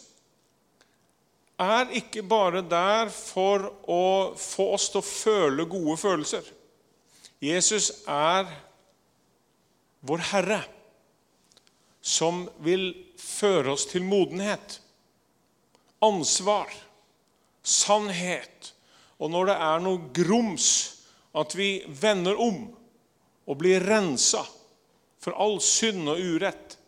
er 1.60 1.92
ikke 1.96 2.22
bare 2.24 2.62
der 2.64 3.10
for 3.12 3.66
å 3.88 4.02
få 4.38 4.70
oss 4.76 4.88
til 4.92 5.02
å 5.02 5.06
føle 5.06 5.66
gode 5.68 5.96
følelser. 6.00 6.44
Jesus 7.40 7.90
er 8.08 8.48
vår 10.04 10.24
Herre, 10.30 10.60
som 12.00 12.46
vil 12.64 12.92
føre 13.20 13.74
oss 13.74 13.86
til 13.90 14.04
modenhet, 14.04 14.78
ansvar, 16.04 16.72
sannhet. 17.62 18.72
Og 19.20 19.32
når 19.32 19.50
det 19.50 19.56
er 19.68 19.84
noe 19.84 20.12
grums, 20.16 20.70
at 21.36 21.54
vi 21.54 21.82
vender 21.86 22.40
om 22.40 22.64
og 23.46 23.58
blir 23.60 23.84
rensa 23.84 24.42
for 25.20 25.36
all 25.36 25.60
synd 25.62 26.08
og 26.10 26.18
urett. 26.18 26.79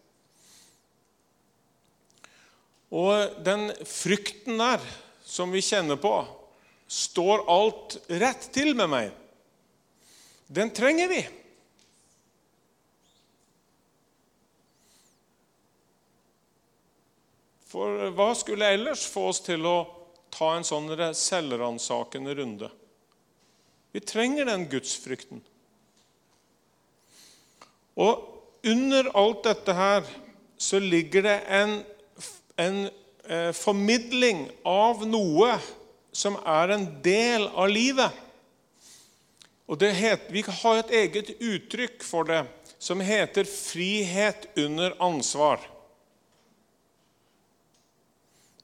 Og 2.92 3.42
den 3.44 3.70
frykten 3.88 4.60
der 4.60 4.82
som 5.24 5.52
vi 5.54 5.64
kjenner 5.64 6.00
på 6.00 6.12
Står 6.92 7.46
alt 7.48 7.94
rett 8.20 8.50
til 8.52 8.74
med 8.76 8.90
meg? 8.92 9.12
Den 10.52 10.68
trenger 10.76 11.08
vi. 11.08 11.22
For 17.72 18.10
hva 18.12 18.28
skulle 18.36 18.68
ellers 18.74 19.06
få 19.08 19.30
oss 19.30 19.40
til 19.46 19.64
å 19.64 19.78
ta 20.32 20.50
en 20.58 20.68
sånn 20.68 20.92
selvransakende 21.16 22.34
runde? 22.36 22.68
Vi 23.96 24.04
trenger 24.04 24.50
den 24.50 24.68
gudsfrykten. 24.68 25.40
Og 27.96 28.68
under 28.68 29.08
alt 29.16 29.42
dette 29.48 29.76
her 29.76 30.04
så 30.60 30.80
ligger 30.80 31.24
det 31.24 31.38
en 31.48 31.78
en 32.62 32.78
eh, 33.28 33.52
formidling 33.56 34.46
av 34.68 35.06
noe 35.08 35.56
som 36.12 36.36
er 36.44 36.74
en 36.74 36.86
del 37.04 37.48
av 37.48 37.70
livet. 37.72 38.22
Og 39.66 39.82
heter, 39.82 40.32
Vi 40.32 40.42
har 40.42 40.78
et 40.78 40.90
eget 40.90 41.30
uttrykk 41.40 42.02
for 42.04 42.28
det 42.28 42.44
som 42.78 43.00
heter 43.00 43.44
'frihet 43.44 44.58
under 44.58 44.90
ansvar'. 44.98 45.60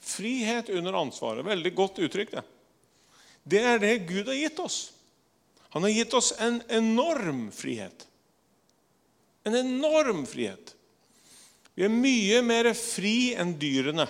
Frihet 0.01 0.69
under 0.69 0.93
ansvaret. 0.93 1.45
Veldig 1.45 1.75
godt 1.75 1.99
uttrykk, 1.99 2.31
det. 2.31 2.43
Det 3.45 3.61
er 3.61 3.79
det 3.79 4.09
Gud 4.09 4.27
har 4.27 4.35
gitt 4.35 4.59
oss. 4.59 4.93
Han 5.71 5.83
har 5.83 5.91
gitt 5.91 6.15
oss 6.15 6.33
en 6.41 6.63
enorm 6.69 7.51
frihet. 7.53 8.07
En 9.45 9.55
enorm 9.55 10.27
frihet. 10.27 10.75
Vi 11.79 11.85
er 11.87 11.93
mye 11.95 12.39
mer 12.43 12.67
fri 12.75 13.37
enn 13.39 13.53
dyrene. 13.55 14.09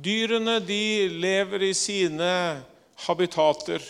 Dyrene 0.00 0.54
de 0.64 1.08
lever 1.12 1.66
i 1.66 1.74
sine 1.76 2.28
habitater, 3.04 3.82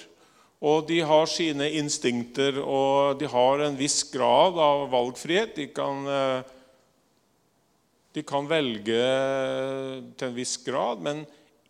og 0.58 0.88
de 0.88 0.96
har 1.06 1.28
sine 1.30 1.68
instinkter, 1.78 2.56
og 2.58 3.20
de 3.20 3.28
har 3.30 3.62
en 3.62 3.78
viss 3.78 4.00
grad 4.10 4.58
av 4.58 4.88
valgfrihet. 4.90 5.52
De 5.54 5.68
kan, 5.70 6.00
eh, 6.10 6.42
de 8.18 8.24
kan 8.26 8.48
velge 8.50 9.04
til 10.18 10.28
en 10.28 10.34
viss 10.34 10.56
grad, 10.66 10.98
men 10.98 11.20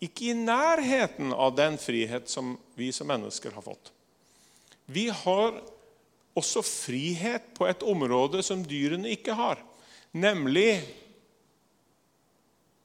ikke 0.01 0.31
i 0.31 0.33
nærheten 0.33 1.29
av 1.37 1.53
den 1.55 1.77
frihet 1.77 2.25
som 2.33 2.57
vi 2.73 2.89
som 2.91 3.13
mennesker 3.13 3.53
har 3.53 3.61
fått. 3.61 3.93
Vi 4.89 5.05
har 5.09 5.61
også 6.33 6.65
frihet 6.65 7.53
på 7.53 7.69
et 7.69 7.85
område 7.85 8.41
som 8.41 8.65
dyrene 8.65 9.13
ikke 9.13 9.37
har 9.37 9.61
nemlig 10.13 10.77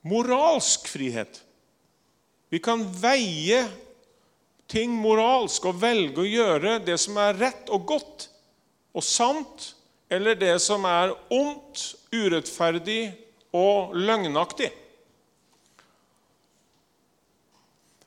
moralsk 0.09 0.89
frihet. 0.89 1.43
Vi 2.49 2.61
kan 2.65 2.83
veie 3.01 3.67
ting 4.69 4.93
moralsk 4.97 5.69
og 5.69 5.81
velge 5.81 6.25
å 6.25 6.29
gjøre 6.29 6.79
det 6.85 6.97
som 7.01 7.19
er 7.21 7.37
rett 7.37 7.71
og 7.73 7.87
godt 7.89 8.29
og 8.97 9.05
sant, 9.05 9.73
eller 10.09 10.39
det 10.41 10.57
som 10.65 10.85
er 10.89 11.13
ondt, 11.33 11.95
urettferdig 12.09 13.11
og 13.53 13.93
løgnaktig. 13.97 14.71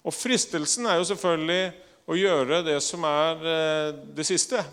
Og 0.02 0.14
fristelsen 0.16 0.90
er 0.90 0.98
jo 0.98 1.06
selvfølgelig 1.12 1.66
å 2.10 2.18
gjøre 2.18 2.64
det 2.66 2.80
som 2.82 3.06
er 3.06 3.46
eh, 3.46 4.00
det 4.18 4.26
siste, 4.26 4.64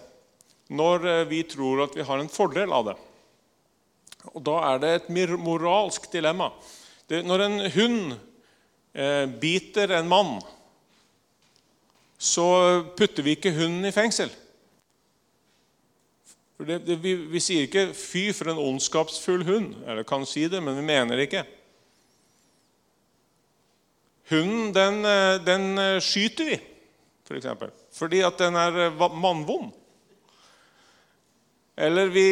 når 0.73 1.05
eh, 1.05 1.27
vi 1.29 1.43
tror 1.49 1.85
at 1.85 1.97
vi 1.97 2.07
har 2.09 2.23
en 2.23 2.33
fordel 2.33 2.73
av 2.73 2.89
det. 2.89 2.97
Og 4.35 4.43
Da 4.45 4.59
er 4.73 4.83
det 4.83 4.95
et 4.95 5.09
moralsk 5.39 6.11
dilemma. 6.13 6.51
Det, 7.09 7.25
når 7.25 7.45
en 7.45 7.59
hund 7.73 8.17
eh, 8.95 9.27
biter 9.41 9.95
en 9.97 10.09
mann, 10.09 10.39
så 12.19 12.83
putter 12.99 13.23
vi 13.23 13.37
ikke 13.39 13.55
hunden 13.55 13.87
i 13.89 13.95
fengsel. 13.95 14.31
Det, 16.59 16.81
det, 16.83 16.97
vi, 16.99 17.15
vi, 17.15 17.41
sier 17.41 17.69
ikke 17.69 17.93
'fy, 17.95 18.33
for 18.35 18.51
en 18.51 18.59
ondskapsfull 18.59 19.45
hund'. 19.47 19.77
Eller 19.87 20.03
kan 20.03 20.27
si 20.27 20.49
det, 20.51 20.59
men 20.63 20.77
vi 20.77 20.83
mener 20.83 21.17
det 21.17 21.29
ikke. 21.29 21.45
Hunden 24.29 24.75
den, 24.75 25.05
eh, 25.05 25.39
den 25.47 25.79
eh, 25.79 26.01
skyter 26.01 26.51
vi, 26.51 26.59
for 27.25 27.39
eksempel, 27.39 27.71
fordi 27.95 28.21
at 28.27 28.39
den 28.39 28.59
er 28.59 28.89
eh, 28.89 29.05
mannvond. 29.15 29.71
Eller 31.79 32.11
vi, 32.11 32.27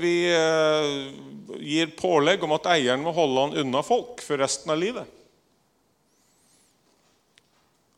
vi 0.00 0.14
gir 1.64 1.94
pålegg 1.96 2.42
om 2.44 2.52
at 2.52 2.68
eieren 2.74 3.00
må 3.00 3.14
holde 3.16 3.46
han 3.46 3.56
unna 3.62 3.80
folk 3.84 4.20
for 4.20 4.40
resten 4.42 4.72
av 4.74 4.80
livet. 4.80 5.08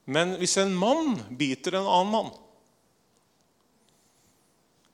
Men 0.04 0.36
hvis 0.38 0.54
en 0.62 0.74
mann 0.78 1.16
biter 1.38 1.74
en 1.78 1.88
annen 1.90 2.12
mann, 2.12 2.30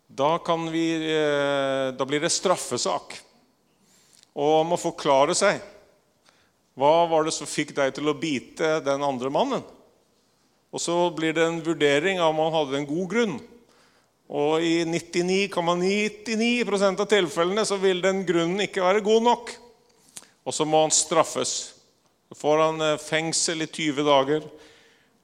da, 0.09 0.39
vi, 0.73 0.87
da 1.99 2.07
blir 2.09 2.25
det 2.25 2.33
straffesak. 2.33 3.19
Og 4.39 4.65
må 4.67 4.79
forklare 4.81 5.35
seg. 5.37 5.61
Hva 6.79 7.05
var 7.11 7.27
det 7.27 7.35
som 7.35 7.49
fikk 7.49 7.75
deg 7.77 7.93
til 7.97 8.09
å 8.09 8.17
bite 8.17 8.79
den 8.87 9.05
andre 9.05 9.31
mannen? 9.35 9.65
Og 10.73 10.83
så 10.83 10.97
blir 11.15 11.35
det 11.35 11.47
en 11.47 11.63
vurdering 11.65 12.21
av 12.21 12.33
om 12.33 12.43
han 12.45 12.55
hadde 12.55 12.81
en 12.81 12.89
god 12.89 13.09
grunn. 13.13 13.39
Og 14.29 14.61
i 14.61 14.85
99,99 14.85 16.37
,99 16.37 17.01
av 17.01 17.07
tilfellene 17.09 17.65
så 17.65 17.79
vil 17.81 18.03
den 18.05 18.25
grunnen 18.29 18.61
ikke 18.67 18.85
være 18.85 19.05
god 19.05 19.25
nok. 19.25 19.53
Og 20.45 20.55
så 20.55 20.67
må 20.69 20.83
han 20.85 20.93
straffes. 20.93 21.55
Så 22.29 22.37
får 22.37 22.65
han 22.67 22.85
eh, 22.85 22.99
fengsel 23.01 23.65
i 23.65 23.71
20 23.71 24.05
dager. 24.05 24.45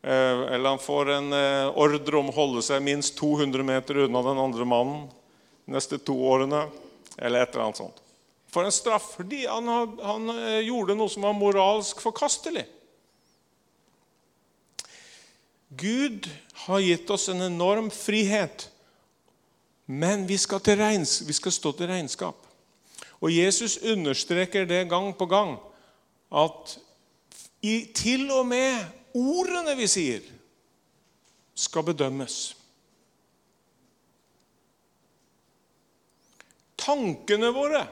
Eh, 0.05 0.41
eller 0.57 0.71
han 0.71 0.81
får 0.81 1.13
en 1.19 1.37
eh, 1.37 1.75
ordre 1.81 2.21
om 2.21 2.33
å 2.33 2.39
holde 2.39 2.65
seg 2.65 2.85
minst 2.85 3.19
200 3.21 3.67
meter 3.67 4.07
unna 4.07 4.25
den 4.25 4.41
andre 4.41 4.69
mannen 4.69 5.05
de 5.65 5.77
neste 5.77 6.01
to 6.01 6.17
årene. 6.33 6.65
Eller 7.19 7.45
et 7.45 7.53
eller 7.53 7.69
annet 7.69 7.85
sånt 7.85 8.01
for 8.55 8.63
en 8.63 8.71
straff 8.71 9.17
fordi 9.17 9.45
han, 9.51 9.67
han 9.99 10.29
gjorde 10.63 10.95
noe 10.95 11.11
som 11.11 11.27
var 11.27 11.35
moralsk 11.35 11.99
forkastelig. 12.05 12.63
Gud 15.75 16.29
har 16.69 16.85
gitt 16.85 17.11
oss 17.11 17.27
en 17.33 17.43
enorm 17.43 17.91
frihet, 17.91 18.69
men 19.87 20.29
vi 20.29 20.39
skal, 20.41 20.61
regns, 20.79 21.21
vi 21.29 21.33
skal, 21.37 21.53
stå 21.53 21.73
til 21.77 21.91
regnskap. 21.91 22.47
Og 23.21 23.33
Jesus 23.33 23.79
understreker 23.79 24.65
det 24.65 24.89
gang 24.89 25.13
på 25.17 25.27
gang, 25.27 25.59
at 26.33 26.79
i, 27.63 27.93
til 27.95 28.31
og 28.33 28.47
med 28.47 28.85
ordene 29.15 29.77
vi 29.77 29.89
sier, 29.89 30.25
skal 31.55 31.85
bedømmes. 31.87 32.57
Tankene 36.85 37.53
våre 37.55 37.85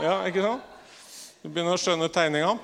Ja, 0.00 0.22
ikke 0.24 0.40
sant? 0.40 0.64
Du 1.42 1.48
begynner 1.50 1.76
å 1.76 1.80
skjønne 1.80 2.06
tegninga. 2.12 2.54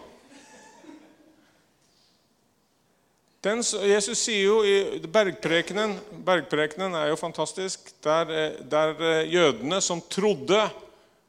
Den, 3.46 3.60
Jesus 3.62 4.24
sier 4.26 4.48
jo 4.48 4.54
i 4.66 4.98
bergprekenen 5.12 5.92
Bergprekenen 6.26 6.96
er 6.98 7.12
jo 7.12 7.18
fantastisk. 7.20 7.92
Der, 8.02 8.32
eh, 8.32 8.56
der 8.66 8.96
eh, 8.98 9.28
jødene 9.30 9.78
som 9.84 10.02
trodde 10.10 10.64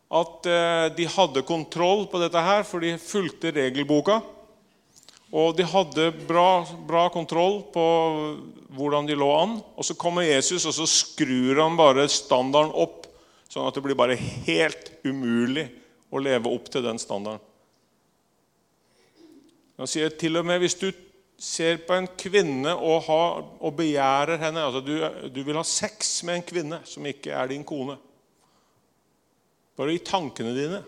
at 0.07 0.49
eh, 0.49 0.87
de 0.97 1.05
hadde 1.13 1.45
kontroll 1.45 2.07
på 2.09 2.21
dette 2.23 2.41
her, 2.41 2.65
for 2.65 2.81
de 2.81 2.95
fulgte 2.97 3.53
regelboka. 3.53 4.17
Og 5.29 5.53
de 5.59 5.67
hadde 5.67 6.09
bra, 6.25 6.65
bra, 6.87 7.05
kontroll 7.13 7.59
på 7.73 7.85
hvordan 8.73 9.05
de 9.05 9.17
lå 9.19 9.27
an. 9.37 9.57
Og 9.77 9.85
så 9.85 9.93
kommer 9.99 10.25
Jesus, 10.25 10.65
og 10.65 10.73
så 10.73 10.87
skrur 10.89 11.59
han 11.61 11.77
bare 11.77 12.07
standarden 12.09 12.73
opp, 12.73 13.05
sånn 13.51 13.67
at 13.67 13.77
det 13.77 13.83
blir 13.85 13.99
bare 13.99 14.17
helt 14.17 14.89
umulig 15.05 15.67
å 16.09 16.23
leve 16.23 16.49
opp 16.49 16.71
til 16.71 16.87
den 16.87 16.97
standarden. 16.97 17.43
Han 19.77 19.91
sier 19.91 20.09
til 20.09 20.39
og 20.39 20.47
med 20.47 20.63
hvis 20.63 20.79
du 20.79 20.89
ser 21.37 21.77
på 21.85 21.93
en 21.93 22.07
kvinne 22.17 22.73
og, 22.73 23.03
har, 23.05 23.43
og 23.61 23.75
begjærer 23.77 24.41
henne 24.41 24.63
altså 24.65 24.81
du, 24.81 24.95
du, 25.29 25.43
vil 25.45 25.59
ha 25.59 25.63
sex 25.67 26.23
med 26.25 26.39
en 26.39 26.47
kvinne 26.49 26.79
som 26.89 27.05
ikke 27.05 27.33
er 27.37 27.51
din 27.51 27.65
kone. 27.67 27.97
Bare 29.77 29.93
i 29.93 30.01
tankene 30.01 30.55
dine 30.57 30.81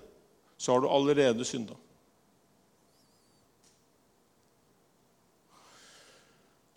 så 0.59 0.73
har 0.73 0.81
du 0.81 0.89
allerede 0.89 1.45
synda. 1.45 1.77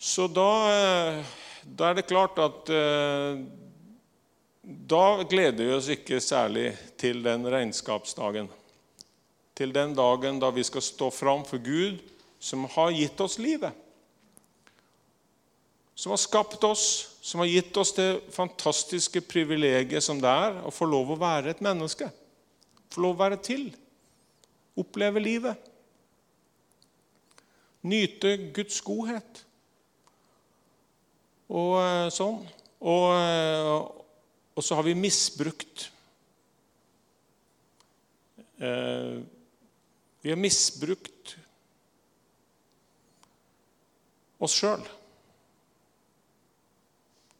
Så 0.02 0.26
da, 0.28 0.50
eh, 0.68 1.18
da, 1.62 1.88
er 1.88 1.96
det 1.96 2.08
klart 2.10 2.38
at 2.42 2.70
eh, 2.74 3.42
da 4.62 5.04
gleder 5.30 5.64
vi 5.64 5.74
oss 5.76 5.88
ikke 5.94 6.20
særlig 6.20 6.72
til 7.00 7.22
den 7.24 7.46
regnskapsdagen. 7.46 8.50
Til 9.56 9.72
den 9.74 9.94
dagen 9.94 10.40
da 10.42 10.50
vi 10.54 10.64
skal 10.66 10.82
stå 10.84 11.08
fram 11.14 11.46
for 11.46 11.62
Gud, 11.62 12.02
som 12.42 12.64
har 12.74 12.90
gitt 12.90 13.20
oss 13.22 13.38
livet. 13.38 13.72
Som 15.94 16.10
har 16.10 16.18
skapt 16.18 16.64
oss, 16.64 16.86
som 17.20 17.40
har 17.40 17.46
gitt 17.46 17.76
oss 17.76 17.92
det 17.94 18.08
fantastiske 18.34 19.20
privilegiet 19.30 20.02
som 20.02 20.18
det 20.18 20.30
er 20.30 20.58
å 20.66 20.72
få 20.74 20.88
lov 20.90 21.12
å 21.14 21.20
være 21.20 21.52
et 21.52 21.62
menneske. 21.62 22.08
Få 22.90 23.04
lov 23.04 23.14
å 23.14 23.20
være 23.20 23.38
til. 23.46 23.68
Oppleve 24.74 25.22
livet. 25.22 25.70
Nyte 27.86 28.34
Guds 28.56 28.80
godhet. 28.82 29.44
Og 31.52 31.76
eh, 31.78 32.08
sånn. 32.10 32.42
Og, 32.82 33.06
eh, 33.14 33.70
og 34.58 34.66
så 34.66 34.74
har 34.80 34.88
vi 34.88 34.96
misbrukt 34.98 35.84
eh, 38.58 39.22
Vi 40.22 40.32
har 40.32 40.40
misbrukt 40.40 41.36
oss 44.42 44.56
sjøl 44.58 44.82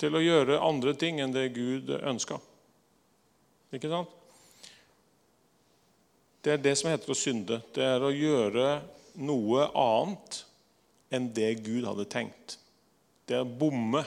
til 0.03 0.19
å 0.19 0.23
gjøre 0.23 0.59
andre 0.63 0.97
ting 0.99 1.21
enn 1.23 1.35
det 1.35 1.53
Gud 1.55 1.93
ønska. 2.01 2.41
Ikke 3.73 3.91
sant? 3.91 4.11
Det 6.43 6.57
er 6.57 6.65
det 6.65 6.73
som 6.79 6.91
heter 6.91 7.13
å 7.15 7.19
synde. 7.19 7.61
Det 7.71 7.85
er 7.87 8.03
å 8.03 8.11
gjøre 8.11 8.81
noe 9.23 9.69
annet 9.79 10.41
enn 11.15 11.29
det 11.37 11.53
Gud 11.63 11.87
hadde 11.87 12.09
tenkt. 12.11 12.57
Det 13.29 13.37
er 13.39 13.45
å 13.45 13.59
bomme 13.63 14.03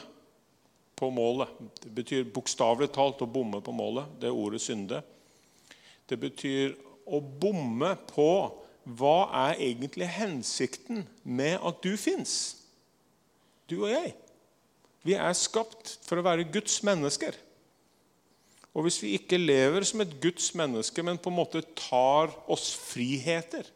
på 1.00 1.10
målet. 1.16 1.54
Det 1.80 1.94
betyr 1.96 2.28
bokstavelig 2.36 2.92
talt 2.96 3.24
å 3.24 3.30
bomme 3.32 3.62
på 3.64 3.72
målet. 3.76 4.18
Det 4.20 4.28
er 4.28 4.36
ordet 4.36 4.60
synde. 4.66 5.00
Det 6.06 6.20
betyr 6.20 6.76
å 7.08 7.22
bomme 7.24 7.96
på 8.12 8.30
hva 9.00 9.18
er 9.48 9.64
egentlig 9.64 10.12
hensikten 10.18 11.06
med 11.24 11.56
at 11.64 11.80
du 11.82 11.96
fins, 11.98 12.65
du 13.70 13.80
og 13.82 13.90
jeg. 13.92 14.14
Vi 15.06 15.16
er 15.18 15.38
skapt 15.38 15.98
for 16.06 16.20
å 16.20 16.26
være 16.26 16.48
Guds 16.50 16.80
mennesker. 16.86 17.36
Og 18.76 18.86
hvis 18.86 19.00
vi 19.04 19.14
ikke 19.16 19.40
lever 19.40 19.86
som 19.88 20.02
et 20.04 20.16
Guds 20.22 20.50
menneske, 20.58 21.04
men 21.06 21.22
på 21.22 21.32
en 21.32 21.38
måte 21.38 21.64
tar 21.78 22.34
oss 22.52 22.74
friheter 22.76 23.68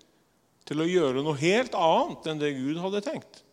til 0.68 0.84
å 0.84 0.90
gjøre 0.90 1.24
noe 1.24 1.40
helt 1.40 1.78
annet 1.78 2.28
enn 2.30 2.42
det 2.42 2.56
Gud 2.58 2.82
hadde 2.84 3.06
tenkt, 3.06 3.44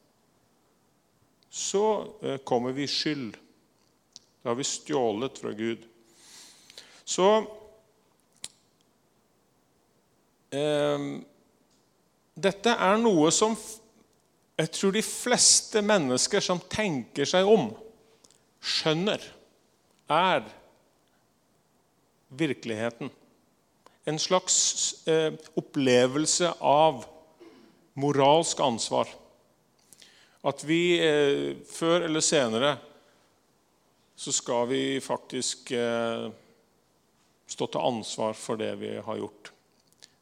så 1.52 1.84
eh, 2.20 2.40
kommer 2.44 2.74
vi 2.76 2.88
skyld 2.90 3.36
det 4.46 4.50
har 4.50 4.58
vi 4.60 4.64
stjålet 4.64 5.38
fra 5.42 5.50
Gud. 5.58 5.80
Så 7.02 7.24
eh, 10.54 11.06
Dette 12.38 12.74
er 12.86 13.00
noe 13.02 13.32
som 13.34 13.56
jeg 14.56 14.72
tror 14.72 14.94
de 14.94 15.02
fleste 15.04 15.82
mennesker 15.84 16.40
som 16.44 16.62
tenker 16.72 17.28
seg 17.28 17.48
om, 17.48 17.68
skjønner 18.64 19.20
er 20.08 20.46
virkeligheten. 22.36 23.10
En 24.06 24.18
slags 24.22 24.56
eh, 25.10 25.34
opplevelse 25.58 26.52
av 26.62 27.04
moralsk 28.00 28.60
ansvar. 28.64 29.10
At 30.46 30.62
vi 30.64 30.80
eh, 31.02 31.56
før 31.68 32.06
eller 32.06 32.24
senere 32.24 32.76
så 34.16 34.32
skal 34.32 34.68
vi 34.70 34.82
faktisk 35.04 35.72
eh, 35.76 36.28
stå 37.46 37.68
til 37.68 37.88
ansvar 37.92 38.36
for 38.38 38.60
det 38.60 38.72
vi 38.80 38.94
har 38.96 39.20
gjort. 39.20 39.52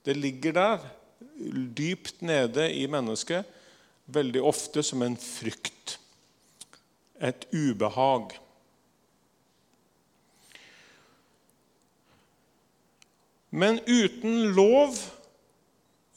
Det 0.05 0.16
ligger 0.18 0.57
der, 0.57 0.88
dypt 1.77 2.20
nede 2.23 2.66
i 2.75 2.87
mennesket, 2.90 3.47
veldig 4.06 4.42
ofte 4.44 4.82
som 4.82 5.02
en 5.02 5.16
frykt. 5.16 5.98
Et 7.20 7.46
ubehag. 7.52 8.34
Men 13.54 13.78
uten 13.86 14.50
lov, 14.56 14.98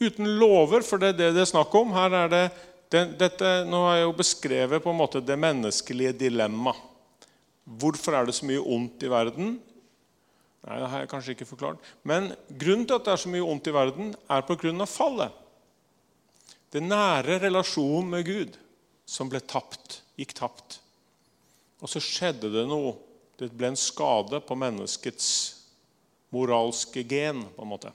uten 0.02 0.32
lover, 0.40 0.82
for 0.82 0.98
det 0.98 1.14
er 1.14 1.20
det 1.20 1.30
det 1.36 1.44
er 1.46 1.52
snakk 1.52 1.76
om 1.78 1.94
her 1.94 2.16
er 2.24 2.32
det, 2.34 2.46
det 2.90 3.04
dette, 3.22 3.52
Nå 3.70 3.84
har 3.86 4.00
jeg 4.00 4.08
jo 4.08 4.18
beskrevet 4.18 4.84
på 4.84 4.90
en 4.90 4.98
måte 4.98 5.22
det 5.22 5.38
menneskelige 5.38 6.16
dilemma. 6.18 6.74
Hvorfor 7.68 8.18
er 8.18 8.26
det 8.26 8.34
så 8.34 8.48
mye 8.48 8.64
ondt 8.64 9.06
i 9.06 9.12
verden? 9.12 9.58
Nei, 10.66 10.80
det 10.82 10.90
har 10.90 11.04
jeg 11.04 11.12
kanskje 11.12 11.36
ikke 11.36 11.50
forklart. 11.52 11.92
Men 12.08 12.32
grunnen 12.50 12.88
til 12.88 12.98
at 12.98 13.06
det 13.06 13.14
er 13.14 13.22
så 13.22 13.32
mye 13.32 13.46
ondt 13.46 13.70
i 13.70 13.76
verden, 13.76 14.16
er 14.28 14.48
pga. 14.48 14.86
fallet. 14.90 15.44
Den 16.76 16.90
nære 16.92 17.40
relasjonen 17.46 18.10
med 18.12 18.26
Gud 18.28 18.58
som 19.08 19.30
ble 19.32 19.40
tapt, 19.40 20.02
gikk 20.20 20.34
tapt. 20.36 20.80
Og 21.80 21.92
så 21.92 22.02
skjedde 22.04 22.52
det 22.52 22.66
noe. 22.68 22.96
Det 23.38 23.52
ble 23.54 23.70
en 23.72 23.80
skade 23.80 24.42
på 24.44 24.58
menneskets 24.58 25.28
moralske 26.34 27.04
gen, 27.08 27.44
på 27.56 27.64
en 27.64 27.70
måte. 27.70 27.92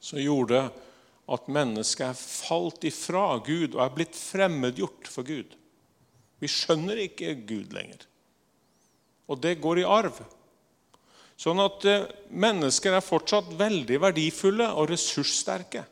Som 0.00 0.22
gjorde 0.22 0.68
at 1.26 1.48
mennesket 1.50 2.06
er 2.06 2.20
falt 2.20 2.86
ifra 2.86 3.40
Gud 3.44 3.74
og 3.74 3.82
er 3.82 3.94
blitt 3.96 4.16
fremmedgjort 4.16 5.10
for 5.10 5.26
Gud. 5.26 5.56
Vi 6.38 6.50
skjønner 6.50 7.00
ikke 7.02 7.34
Gud 7.48 7.74
lenger. 7.74 8.06
Og 9.26 9.40
det 9.42 9.56
går 9.58 9.82
i 9.82 9.88
arv. 9.88 10.20
Sånn 11.36 11.58
at 11.60 11.84
eh, 11.90 12.06
mennesker 12.30 12.94
er 12.96 13.04
fortsatt 13.04 13.50
veldig 13.58 13.98
verdifulle 14.06 14.68
og 14.78 14.88
ressurssterke. 14.92 15.82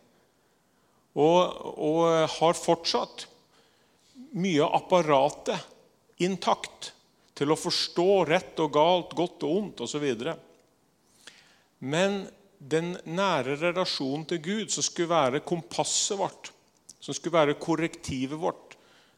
Og, 1.14 1.40
og 1.78 2.00
har 2.38 2.58
fortsatt 2.58 3.28
mye 4.34 4.64
av 4.64 4.80
apparatet 4.80 6.22
intakt 6.24 6.90
til 7.34 7.50
å 7.50 7.58
forstå 7.58 8.08
rett 8.30 8.58
og 8.62 8.72
galt, 8.74 9.14
godt 9.14 9.46
og 9.46 9.60
ondt 9.60 9.84
osv. 9.86 10.06
Men 11.84 12.24
den 12.58 12.94
nære 13.04 13.58
relasjonen 13.60 14.26
til 14.30 14.42
Gud, 14.42 14.74
som 14.74 14.86
skulle 14.86 15.10
være 15.10 15.44
kompasset 15.46 16.18
vårt, 16.18 16.50
som 17.02 17.14
skulle 17.14 17.38
være 17.38 17.58
korrektivet 17.60 18.38
vårt, 18.40 18.76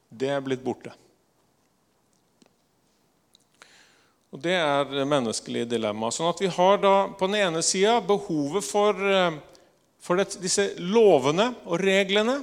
det 0.09 0.33
er 0.33 0.45
blitt 0.45 0.65
borte. 0.65 0.95
Og 4.35 4.43
Det 4.43 4.53
er 4.53 4.89
det 4.91 5.07
menneskelige 5.09 5.69
dilemmaet. 5.71 6.13
Sånn 6.17 6.29
at 6.29 6.41
vi 6.43 6.51
har 6.53 6.81
da 6.83 6.95
på 7.17 7.29
den 7.29 7.39
ene 7.41 7.63
sida 7.65 8.01
behovet 8.05 8.65
for, 8.67 8.93
eh, 8.93 9.39
for 10.07 10.21
det, 10.21 10.37
disse 10.39 10.69
lovene 10.79 11.49
og 11.67 11.81
reglene, 11.83 12.39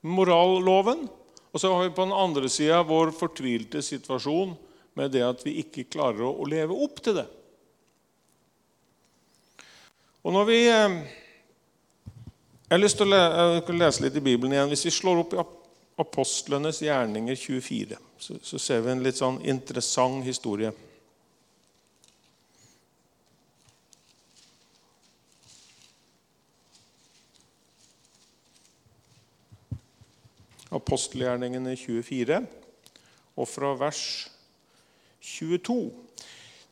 moralloven. 0.00 1.04
Og 1.50 1.60
så 1.60 1.72
har 1.74 1.84
vi 1.84 1.92
på 1.92 2.06
den 2.06 2.16
andre 2.16 2.48
sida 2.48 2.80
vår 2.86 3.12
fortvilte 3.12 3.82
situasjon 3.84 4.54
med 4.96 5.12
det 5.12 5.26
at 5.26 5.44
vi 5.44 5.58
ikke 5.60 5.88
klarer 5.92 6.24
å, 6.30 6.46
leve 6.48 6.76
opp 6.86 7.02
til 7.04 7.18
det. 7.20 7.26
Og 10.24 10.34
når 10.36 10.48
vi, 10.48 10.60
eh, 10.68 11.00
Jeg 12.70 12.76
har 12.76 12.84
lyst 12.84 13.00
til 13.00 13.12
å 13.12 13.74
lese 13.74 14.02
litt 14.04 14.14
i 14.14 14.20
Bibelen 14.22 14.52
igjen. 14.52 14.68
Hvis 14.70 14.84
vi 14.86 14.90
slår 14.94 15.24
opp 15.24 15.32
i 15.34 15.42
Apostlenes 15.98 16.78
gjerninger 16.80 17.34
24, 17.34 17.96
så, 18.16 18.36
så 18.42 18.58
ser 18.58 18.84
vi 18.84 18.92
en 18.92 19.02
litt 19.02 19.18
sånn 19.18 19.40
interessant 19.42 20.22
historie. 20.22 20.70
Apostelgjerningene 30.70 31.74
24, 31.76 32.40
og 33.36 33.48
fra 33.48 33.72
vers 33.80 34.02
22. 35.20 35.90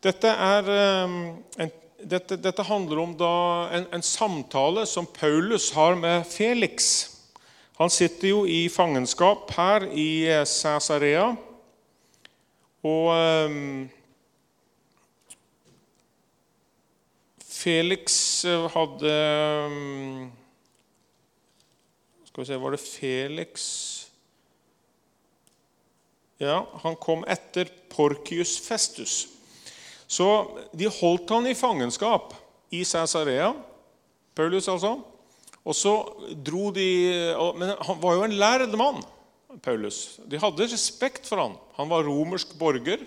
Dette, 0.04 0.30
er, 0.30 0.70
eh, 0.70 1.16
en, 1.64 1.72
dette, 2.06 2.38
dette 2.38 2.66
handler 2.68 3.02
om 3.02 3.14
en, 3.18 3.86
en, 3.92 4.02
samtale 4.02 4.86
som 4.86 5.06
Paulus 5.06 5.72
har 5.74 5.98
med 5.98 6.26
Felix. 6.30 7.10
Han 7.78 7.90
sitter 7.90 8.28
jo 8.28 8.44
i 8.46 8.68
fangenskap 8.70 9.50
her 9.56 9.88
i 9.90 10.26
eh, 10.30 10.44
Cæsarea. 10.46 11.32
Og 12.86 13.08
um, 13.50 13.88
Felix 17.42 18.44
hadde 18.46 19.14
um, 19.66 20.28
skal 22.38 22.44
vi 22.44 22.54
se, 22.54 22.62
Var 22.62 22.70
det 22.70 22.78
Felix 22.78 23.62
Ja, 26.38 26.68
han 26.84 26.94
kom 26.96 27.24
etter 27.26 27.66
Porcius 27.90 28.60
Festus. 28.62 29.26
Så 30.06 30.26
de 30.70 30.86
holdt 30.86 31.32
han 31.34 31.48
i 31.50 31.56
fangenskap 31.58 32.36
i 32.70 32.84
Cæsarea, 32.86 33.50
Paulus 34.38 34.68
altså. 34.70 35.00
Og 35.66 35.74
så 35.74 35.96
dro 36.46 36.70
de 36.70 36.86
Men 37.58 37.74
han 37.74 38.00
var 38.00 38.14
jo 38.14 38.22
en 38.28 38.38
lærd 38.38 38.78
mann, 38.78 39.02
Paulus. 39.60 40.20
De 40.22 40.38
hadde 40.38 40.70
respekt 40.70 41.26
for 41.26 41.42
han. 41.42 41.58
Han 41.74 41.90
var 41.90 42.06
romersk 42.06 42.54
borger. 42.58 43.02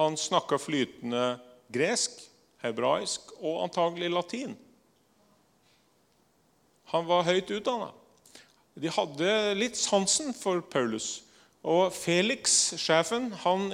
Han 0.00 0.18
snakka 0.18 0.58
flytende 0.58 1.38
gresk, 1.70 2.10
hebraisk 2.58 3.36
og 3.38 3.68
antagelig 3.68 4.10
latin. 4.10 4.56
Han 6.90 7.06
var 7.06 7.22
høyt 7.22 7.54
utdanna. 7.54 7.94
De 8.74 8.90
hadde 8.90 9.30
litt 9.58 9.78
sansen 9.78 10.34
for 10.34 10.60
Paulus. 10.60 11.22
Og 11.64 11.92
Felix, 11.94 12.74
sjefen, 12.80 13.30
han, 13.44 13.70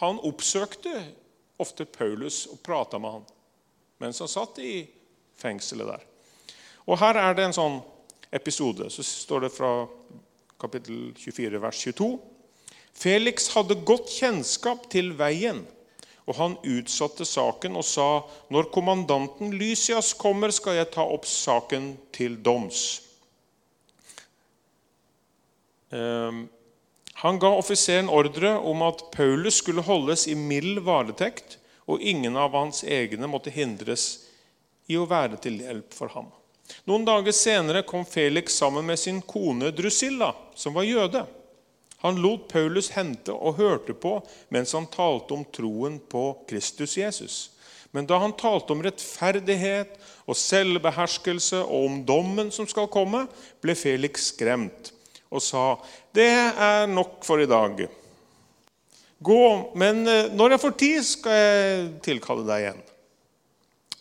han 0.00 0.20
oppsøkte 0.24 0.94
ofte 1.62 1.86
Paulus 1.86 2.44
og 2.50 2.62
prata 2.64 2.98
med 2.98 3.18
han 3.18 3.26
mens 4.02 4.18
han 4.20 4.28
satt 4.28 4.58
i 4.60 4.82
fengselet 5.38 5.86
der. 5.88 6.02
Og 6.84 6.98
Her 7.00 7.16
er 7.16 7.36
det 7.36 7.46
en 7.46 7.56
sånn 7.56 7.76
episode. 8.34 8.90
Så 8.92 9.04
står 9.06 9.46
det 9.46 9.54
fra 9.54 9.86
kapittel 10.60 11.14
24, 11.16 11.60
vers 11.62 11.78
22. 11.86 12.08
Felix 12.94 13.48
hadde 13.54 13.80
godt 13.86 14.10
kjennskap 14.12 14.86
til 14.92 15.14
veien, 15.18 15.64
og 16.28 16.36
han 16.38 16.58
utsatte 16.62 17.26
saken 17.26 17.78
og 17.80 17.84
sa:" 17.84 18.24
Når 18.50 18.70
kommandanten 18.74 19.56
Lysias 19.56 20.12
kommer, 20.14 20.50
skal 20.50 20.76
jeg 20.78 20.92
ta 20.92 21.02
opp 21.02 21.26
saken 21.26 21.96
til 22.12 22.36
doms. 22.42 23.02
Ehm, 25.90 26.46
han 27.14 27.38
ga 27.38 27.50
offiseren 27.56 28.08
ordre 28.08 28.56
om 28.58 28.82
at 28.82 29.04
Paulus 29.12 29.60
skulle 29.62 29.84
holdes 29.84 30.26
i 30.28 30.34
mild 30.34 30.80
varetekt, 30.86 31.58
og 31.84 32.00
ingen 32.00 32.36
av 32.40 32.56
hans 32.56 32.82
egne 32.84 33.28
måtte 33.28 33.52
hindres 33.52 34.24
i 34.88 34.96
å 34.96 35.06
være 35.08 35.38
til 35.44 35.60
hjelp 35.60 35.94
for 35.94 36.12
ham. 36.16 36.30
Noen 36.88 37.04
dager 37.04 37.34
senere 37.36 37.84
kom 37.84 38.06
Felix 38.08 38.56
sammen 38.56 38.86
med 38.88 38.98
sin 38.98 39.20
kone 39.22 39.70
Drusilla, 39.70 40.32
som 40.56 40.74
var 40.76 40.88
jøde. 40.88 41.24
Han 42.04 42.20
lot 42.20 42.48
Paulus 42.48 42.90
hente 42.96 43.32
og 43.32 43.60
hørte 43.60 43.94
på 43.96 44.18
mens 44.52 44.74
han 44.76 44.88
talte 44.92 45.36
om 45.36 45.44
troen 45.44 45.98
på 46.00 46.24
Kristus 46.48 46.96
Jesus. 46.98 47.36
Men 47.92 48.08
da 48.10 48.18
han 48.20 48.34
talte 48.36 48.74
om 48.74 48.82
rettferdighet 48.84 49.94
og 50.26 50.36
selvbeherskelse 50.36 51.62
og 51.62 51.86
om 51.86 52.00
dommen 52.08 52.50
som 52.52 52.66
skal 52.68 52.90
komme, 52.92 53.26
ble 53.62 53.76
Felix 53.78 54.32
skremt 54.32 54.93
og 55.34 55.42
sa, 55.42 55.78
'Det 56.12 56.30
er 56.56 56.86
nok 56.86 57.24
for 57.24 57.40
i 57.40 57.46
dag. 57.50 57.88
Gå, 59.18 59.72
men 59.74 60.06
eh, 60.06 60.30
når 60.30 60.50
jeg 60.50 60.60
får 60.60 60.74
tid, 60.78 61.04
skal 61.04 61.32
jeg 61.32 61.88
tilkalle 62.02 62.46
deg 62.46 62.66
igjen.' 62.66 62.84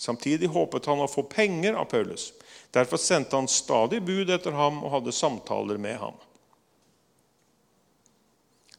Samtidig 0.03 0.49
håpet 0.51 0.85
han 0.85 0.99
å 0.99 1.07
få 1.07 1.23
penger 1.23 1.77
av 1.79 1.85
Paulus. 1.85 2.33
Derfor 2.75 2.97
sendte 2.99 3.37
han 3.37 3.47
stadig 3.47 4.01
bud 4.03 4.29
etter 4.29 4.51
ham 4.51 4.81
og 4.83 4.91
hadde 4.97 5.15
samtaler 5.15 5.77
med 5.79 5.95
ham. 6.01 6.17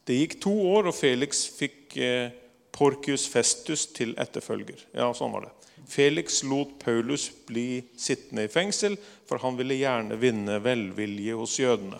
Det 0.05 0.19
gikk 0.19 0.35
to 0.43 0.53
år, 0.69 0.91
og 0.91 0.93
Felix 0.93 1.47
fikk 1.49 1.95
eh, 1.97 2.29
Porcius 2.75 3.25
Festus 3.31 3.87
til 3.95 4.13
etterfølger. 4.21 4.83
Ja, 4.93 5.09
sånn 5.17 5.33
var 5.33 5.47
det. 5.47 5.53
Felix 5.89 6.43
lot 6.45 6.75
Paulus 6.81 7.29
bli 7.47 7.83
sittende 7.97 8.45
i 8.45 8.51
fengsel, 8.51 8.97
for 9.25 9.41
han 9.41 9.57
ville 9.57 9.77
gjerne 9.79 10.17
vinne 10.21 10.59
velvilje 10.61 11.37
hos 11.39 11.57
jødene. 11.61 11.97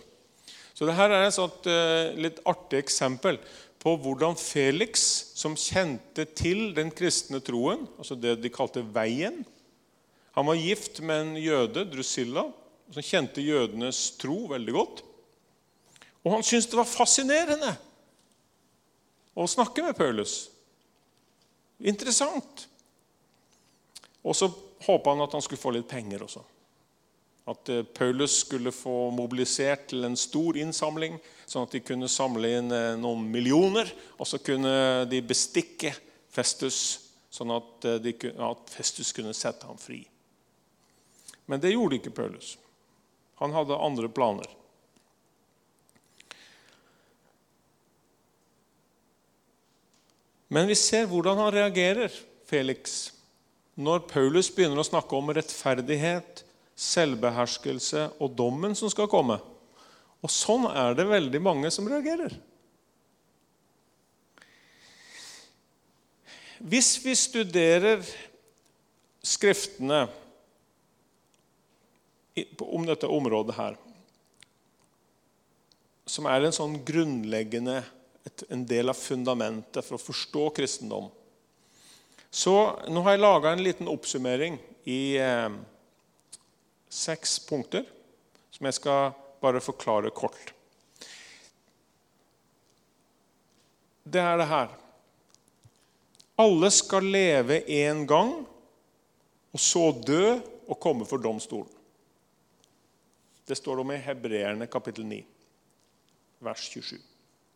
Så 0.76 0.88
dette 0.88 1.06
er 1.08 1.14
et 1.24 1.36
sånt, 1.36 1.68
uh, 1.72 2.12
litt 2.20 2.42
artig 2.48 2.82
eksempel 2.84 3.40
på 3.80 3.94
hvordan 4.02 4.36
Felix, 4.40 5.06
som 5.38 5.56
kjente 5.60 6.26
til 6.36 6.74
den 6.76 6.92
kristne 6.96 7.40
troen, 7.44 7.86
altså 8.00 8.18
det 8.18 8.40
de 8.42 8.52
kalte 8.52 8.82
veien 8.96 9.44
Han 10.36 10.50
var 10.50 10.58
gift 10.60 11.00
med 11.00 11.22
en 11.22 11.36
jøde, 11.40 11.86
Drusilla, 11.88 12.50
som 12.92 13.06
kjente 13.06 13.40
jødenes 13.40 14.18
tro 14.20 14.50
veldig 14.52 14.74
godt. 14.76 14.98
Og 16.26 16.34
han 16.34 16.44
syntes 16.44 16.68
det 16.68 16.76
var 16.76 16.90
fascinerende 16.90 17.72
å 19.32 19.46
snakke 19.48 19.86
med 19.86 19.96
Paulus. 19.96 20.50
Interessant. 21.80 22.66
Og 24.28 24.36
så 24.36 24.50
håpa 24.90 25.14
han 25.14 25.24
at 25.24 25.38
han 25.38 25.46
skulle 25.46 25.62
få 25.62 25.72
litt 25.76 25.88
penger 25.88 26.26
også. 26.28 26.44
At 27.46 27.70
eh, 27.70 27.84
Paulus 27.84 28.40
skulle 28.42 28.74
få 28.74 29.12
mobilisert 29.14 29.88
til 29.92 30.06
en 30.08 30.18
stor 30.18 30.58
innsamling, 30.58 31.20
sånn 31.46 31.68
at 31.68 31.76
de 31.78 31.84
kunne 31.86 32.10
samle 32.10 32.56
inn 32.58 32.74
eh, 32.74 32.96
noen 32.98 33.28
millioner. 33.30 33.92
Og 34.18 34.30
så 34.30 34.42
kunne 34.42 35.06
de 35.12 35.22
bestikke 35.22 35.94
Festus, 36.34 36.80
sånn 37.30 37.54
at, 37.54 37.86
eh, 37.86 38.02
de, 38.02 38.16
at 38.34 38.74
Festus 38.74 39.14
kunne 39.14 39.36
sette 39.38 39.70
ham 39.70 39.78
fri. 39.78 40.02
Men 41.46 41.62
det 41.62 41.76
gjorde 41.76 42.00
ikke 42.00 42.16
Paulus. 42.18 42.56
Han 43.38 43.54
hadde 43.54 43.78
andre 43.78 44.10
planer. 44.10 44.50
Men 50.48 50.70
vi 50.70 50.78
ser 50.78 51.06
hvordan 51.10 51.38
han 51.42 51.54
reagerer, 51.54 52.14
Felix, 52.46 53.12
når 53.76 54.06
Paulus 54.10 54.50
begynner 54.54 54.80
å 54.80 54.88
snakke 54.88 55.18
om 55.18 55.34
rettferdighet, 55.36 56.45
selvbeherskelse 56.76 58.10
og 58.20 58.36
dommen 58.36 58.76
som 58.76 58.92
skal 58.92 59.10
komme. 59.12 59.40
Og 60.24 60.32
sånn 60.32 60.68
er 60.72 60.96
det 60.98 61.08
veldig 61.08 61.42
mange 61.44 61.72
som 61.72 61.88
reagerer. 61.90 62.34
Hvis 66.66 66.96
vi 67.04 67.14
studerer 67.18 68.06
Skriftene 69.26 70.04
om 72.62 72.84
dette 72.86 73.10
området 73.10 73.56
her, 73.58 73.78
som 76.06 76.28
er 76.30 76.46
en 76.46 76.54
sånn 76.54 76.76
grunnleggende 76.86 77.80
en 78.54 78.66
del 78.70 78.92
av 78.92 79.00
fundamentet 79.00 79.86
for 79.86 79.98
å 79.98 80.02
forstå 80.02 80.50
kristendom. 80.60 81.08
Så 82.30 82.54
nå 82.92 83.02
har 83.06 83.16
jeg 83.16 83.24
laga 83.24 83.54
en 83.54 83.64
liten 83.64 83.90
oppsummering 83.90 84.58
i 84.90 85.18
eh, 85.22 85.50
seks 86.90 87.40
punkter 87.48 87.86
som 88.52 88.68
jeg 88.68 88.78
skal 88.78 89.16
bare 89.42 89.62
forklare 89.64 90.12
kort. 90.16 90.54
Det 94.06 94.22
er 94.22 94.38
det 94.38 94.48
her. 94.50 94.74
Alle 96.38 96.70
skal 96.72 97.08
leve 97.10 97.62
én 97.72 98.04
gang, 98.08 98.44
og 99.56 99.60
så 99.60 99.92
dø 100.06 100.36
og 100.68 100.80
komme 100.80 101.08
for 101.08 101.22
domstolen. 101.22 101.72
Det 103.46 103.58
står 103.58 103.80
om 103.82 103.92
i 103.94 104.02
Hebreerne 104.02 104.68
kapittel 104.68 105.06
9, 105.06 105.22
vers 106.44 106.66
27. 106.74 106.98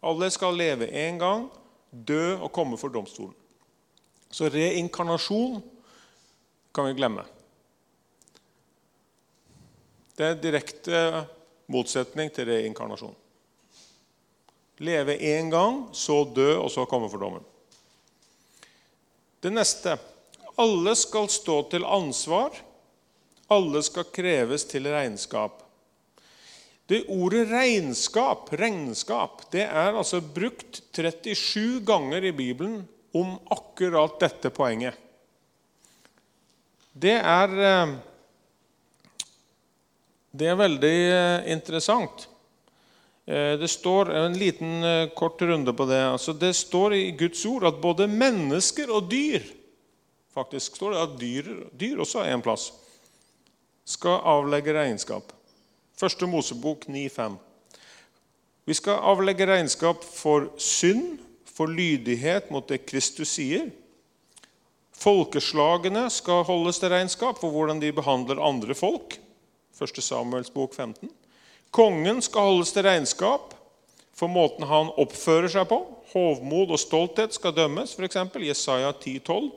Alle 0.06 0.30
skal 0.32 0.56
leve 0.56 0.88
én 0.88 1.18
gang, 1.20 1.50
dø 1.92 2.38
og 2.38 2.52
komme 2.54 2.78
for 2.78 2.94
domstolen. 2.94 3.36
Så 4.30 4.50
reinkarnasjon 4.54 5.60
kan 6.74 6.86
vi 6.86 6.94
glemme. 6.94 7.26
Det 10.20 10.28
er 10.28 10.40
direkte 10.44 11.02
motsetning 11.72 12.28
til 12.36 12.50
reinkarnasjon. 12.50 13.16
Leve 14.84 15.16
én 15.16 15.48
gang, 15.52 15.86
så 15.96 16.26
dø, 16.28 16.58
og 16.60 16.68
så 16.74 16.84
komme 16.92 17.08
for 17.12 17.24
dommen. 17.24 17.46
Det 19.40 19.52
neste 19.56 19.96
alle 20.60 20.92
skal 21.00 21.30
stå 21.32 21.62
til 21.72 21.88
ansvar. 21.88 22.52
Alle 23.48 23.80
skal 23.84 24.12
kreves 24.12 24.68
til 24.68 24.92
regnskap. 24.92 25.64
Det 26.90 27.06
ordet 27.14 27.46
regnskap, 27.52 28.50
regnskap, 28.60 29.44
det 29.54 29.68
er 29.70 29.94
altså 29.94 30.20
brukt 30.26 30.82
37 30.92 31.86
ganger 31.86 32.26
i 32.28 32.34
Bibelen 32.36 32.82
om 33.16 33.38
akkurat 33.54 34.18
dette 34.20 34.52
poenget. 34.52 34.98
Det 36.92 37.16
er, 37.16 37.54
eh, 37.62 37.96
det 40.32 40.50
er 40.50 40.60
veldig 40.60 40.98
eh, 41.14 41.52
interessant. 41.54 42.28
Eh, 43.26 43.56
det 43.62 43.70
står 43.72 44.12
en 44.24 44.38
liten 44.38 44.84
kort 45.18 45.42
runde 45.42 45.74
på 45.74 45.88
det. 45.90 46.02
Altså, 46.12 46.34
det 46.34 46.54
står 46.58 46.98
i 46.98 47.06
Guds 47.18 47.46
ord 47.46 47.70
at 47.70 47.82
både 47.82 48.10
mennesker 48.12 48.92
og 48.94 49.10
dyr 49.12 49.56
faktisk 50.40 50.78
står 50.78 50.94
det 50.94 51.02
at 51.02 51.18
dyr, 51.20 51.48
dyr 51.76 52.00
også 52.00 52.22
er 52.24 52.36
en 52.38 52.46
plass 52.46 52.70
skal 53.90 54.22
avlegge 54.28 54.74
regnskap. 54.76 55.32
Første 55.98 56.28
Mosebok 56.30 56.86
9,5. 56.88 57.38
Vi 58.70 58.76
skal 58.78 59.02
avlegge 59.12 59.48
regnskap 59.50 60.04
for 60.06 60.52
synd, 60.62 61.18
for 61.50 61.68
lydighet 61.68 62.52
mot 62.54 62.68
det 62.70 62.86
Kristus 62.88 63.34
sier. 63.36 63.66
Folkeslagene 65.00 66.06
skal 66.14 66.46
holdes 66.48 66.80
til 66.80 66.94
regnskap 66.94 67.42
for 67.42 67.52
hvordan 67.52 67.82
de 67.82 67.90
behandler 67.96 68.40
andre 68.44 68.78
folk. 68.78 69.18
1. 69.82 70.04
Samuels 70.04 70.52
bok 70.54 70.76
15. 70.76 71.10
Kongen 71.72 72.22
skal 72.26 72.50
holdes 72.50 72.74
til 72.76 72.86
regnskap 72.88 73.56
for 74.20 74.32
måten 74.32 74.68
han 74.68 74.92
oppfører 75.00 75.52
seg 75.52 75.68
på. 75.70 75.80
Hovmod 76.12 76.74
og 76.74 76.82
stolthet 76.82 77.36
skal 77.36 77.56
dømmes, 77.56 77.96
f.eks. 77.96 78.18
Jesaja 78.44 78.92
10,12. 78.92 79.50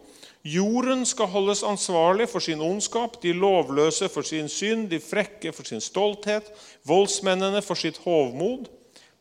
Jorden 0.43 1.05
skal 1.07 1.31
holdes 1.31 1.63
ansvarlig 1.63 2.27
for 2.31 2.43
sin 2.43 2.61
ondskap, 2.63 3.21
de 3.23 3.33
lovløse 3.33 4.09
for 4.11 4.27
sin 4.27 4.49
synd, 4.51 4.89
de 4.91 4.99
frekke 5.01 5.53
for 5.55 5.67
sin 5.67 5.81
stolthet, 5.81 6.49
voldsmennene 6.87 7.63
for 7.63 7.79
sitt 7.79 8.01
hovmod, 8.03 8.67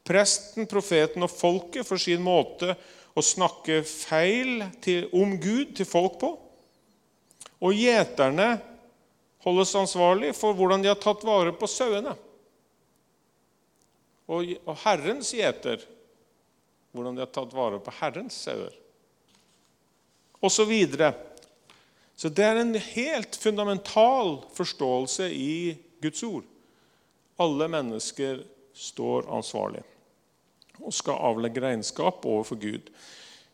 presten, 0.05 0.65
profeten 0.69 1.21
og 1.21 1.29
folket 1.29 1.85
for 1.85 2.01
sin 2.01 2.23
måte 2.25 2.73
å 3.13 3.21
snakke 3.21 3.83
feil 3.85 4.65
til, 4.81 5.05
om 5.13 5.37
Gud 5.41 5.75
til 5.77 5.85
folk 5.85 6.17
på. 6.23 6.31
Og 7.61 7.77
gjeterne 7.77 8.55
holdes 9.45 9.73
ansvarlig 9.75 10.33
for 10.37 10.57
hvordan 10.57 10.83
de 10.83 10.91
har 10.91 10.99
tatt 11.01 11.23
vare 11.25 11.53
på 11.55 11.69
sauene. 11.69 12.13
Og, 14.31 14.53
Herrens 14.85 15.33
gjeter 15.35 15.81
hvordan 16.91 17.17
de 17.17 17.23
har 17.23 17.31
tatt 17.33 17.53
vare 17.55 17.79
på 17.83 17.93
Herrens 17.99 18.37
sauer 18.45 18.73
Og 20.41 20.51
Så, 20.51 20.65
videre. 20.65 21.13
så 22.15 22.29
det 22.29 22.45
er 22.45 22.61
en 22.61 22.75
helt 22.75 23.35
fundamental 23.35 24.41
forståelse 24.55 25.29
i 25.31 25.77
Guds 26.01 26.23
ord. 26.23 26.43
Alle 27.39 27.67
mennesker 27.67 28.43
står 28.73 29.29
ansvarlig 29.29 29.83
og 30.81 30.93
skal 30.93 31.19
avlegge 31.21 31.61
regnskap 31.61 32.25
overfor 32.25 32.57
Gud. 32.57 32.89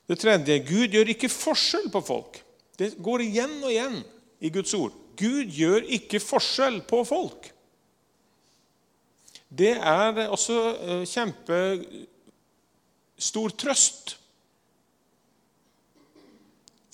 Det 0.08 0.19
tredje 0.19 0.60
Gud 0.63 0.93
gjør 0.95 1.12
ikke 1.12 1.32
forskjell 1.32 1.89
på 1.91 2.02
folk. 2.02 2.39
Det 2.80 2.93
går 3.04 3.26
igjen 3.26 3.58
og 3.60 3.71
igjen 3.73 3.97
i 4.39 4.52
Guds 4.54 4.71
ord. 4.78 4.93
Gud 5.17 5.49
gjør 5.53 5.82
ikke 5.97 6.19
forskjell 6.21 6.82
på 6.88 7.03
folk. 7.08 7.51
Det 9.47 9.73
er 9.80 10.27
også 10.27 10.75
eh, 10.75 11.06
kjempestor 11.08 12.06
trøst 13.56 14.17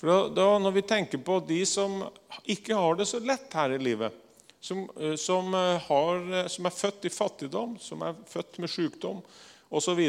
for 0.04 0.28
da, 0.36 0.58
Når 0.60 0.72
vi 0.76 0.82
tenker 0.84 1.18
på 1.24 1.40
de 1.48 1.66
som 1.66 2.04
ikke 2.50 2.76
har 2.76 2.94
det 2.98 3.06
så 3.08 3.18
lett 3.24 3.54
her 3.56 3.70
i 3.72 3.80
livet, 3.80 4.12
som, 4.60 4.90
eh, 5.00 5.16
som, 5.16 5.54
eh, 5.54 5.80
har, 5.88 6.48
som 6.48 6.66
er 6.66 6.70
født 6.76 7.04
i 7.08 7.12
fattigdom, 7.14 7.78
som 7.80 8.02
er 8.02 8.14
født 8.28 8.58
med 8.60 8.70
sykdom 8.70 9.22
osv. 9.70 10.02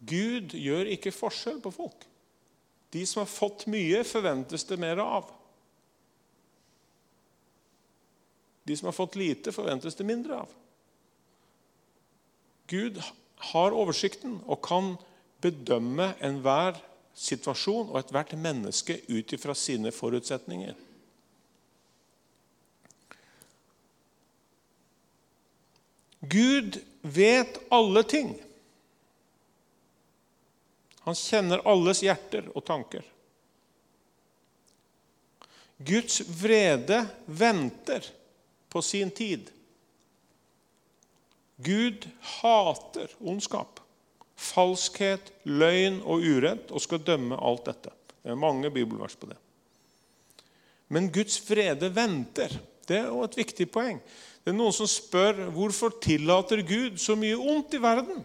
Gud 0.00 0.56
gjør 0.56 0.92
ikke 0.96 1.12
forskjell 1.12 1.60
på 1.60 1.70
folk. 1.74 2.06
De 2.92 3.04
som 3.06 3.20
har 3.20 3.30
fått 3.30 3.66
mye, 3.68 4.04
forventes 4.08 4.64
det 4.64 4.78
mer 4.80 5.02
av. 5.04 5.35
De 8.66 8.76
som 8.76 8.90
har 8.90 8.96
fått 8.96 9.16
lite, 9.16 9.52
forventes 9.54 9.94
det 9.94 10.04
mindre 10.04 10.40
av. 10.42 10.54
Gud 12.66 12.98
har 13.52 13.76
oversikten 13.76 14.40
og 14.42 14.58
kan 14.66 14.96
bedømme 15.44 16.10
enhver 16.24 16.80
situasjon 17.16 17.92
og 17.92 18.00
ethvert 18.00 18.34
menneske 18.34 18.98
ut 19.06 19.32
ifra 19.36 19.54
sine 19.54 19.92
forutsetninger. 19.94 20.74
Gud 26.26 26.80
vet 27.06 27.60
alle 27.70 28.02
ting. 28.02 28.34
Han 31.06 31.14
kjenner 31.14 31.62
alles 31.70 32.02
hjerter 32.02 32.48
og 32.50 32.64
tanker. 32.66 33.04
Guds 35.76 36.22
vrede 36.40 37.04
venter 37.26 38.08
på 38.76 38.84
sin 38.84 39.10
tid. 39.16 39.48
Gud 41.64 42.04
hater 42.36 43.16
ondskap 43.24 43.80
falskhet, 44.36 45.32
løgn 45.48 46.02
og 46.04 46.24
urett 46.24 46.70
og 46.70 46.82
skal 46.84 47.02
dømme 47.04 47.38
alt 47.40 47.66
dette. 47.68 47.92
Det 48.22 48.32
er 48.32 48.40
mange 48.40 48.70
bibelvers 48.72 49.16
på 49.16 49.30
det. 49.30 49.38
Men 50.92 51.10
Guds 51.12 51.38
frede 51.42 51.90
venter. 51.94 52.52
Det 52.86 53.00
er 53.00 53.08
jo 53.08 53.24
et 53.24 53.38
viktig 53.38 53.66
poeng. 53.72 53.98
Det 54.44 54.52
er 54.52 54.58
noen 54.58 54.74
som 54.74 54.86
spør 54.86 55.48
hvorfor 55.54 55.96
tillater 56.02 56.62
Gud 56.66 57.00
så 57.02 57.16
mye 57.18 57.38
ondt 57.38 57.74
i 57.74 57.82
verden. 57.82 58.22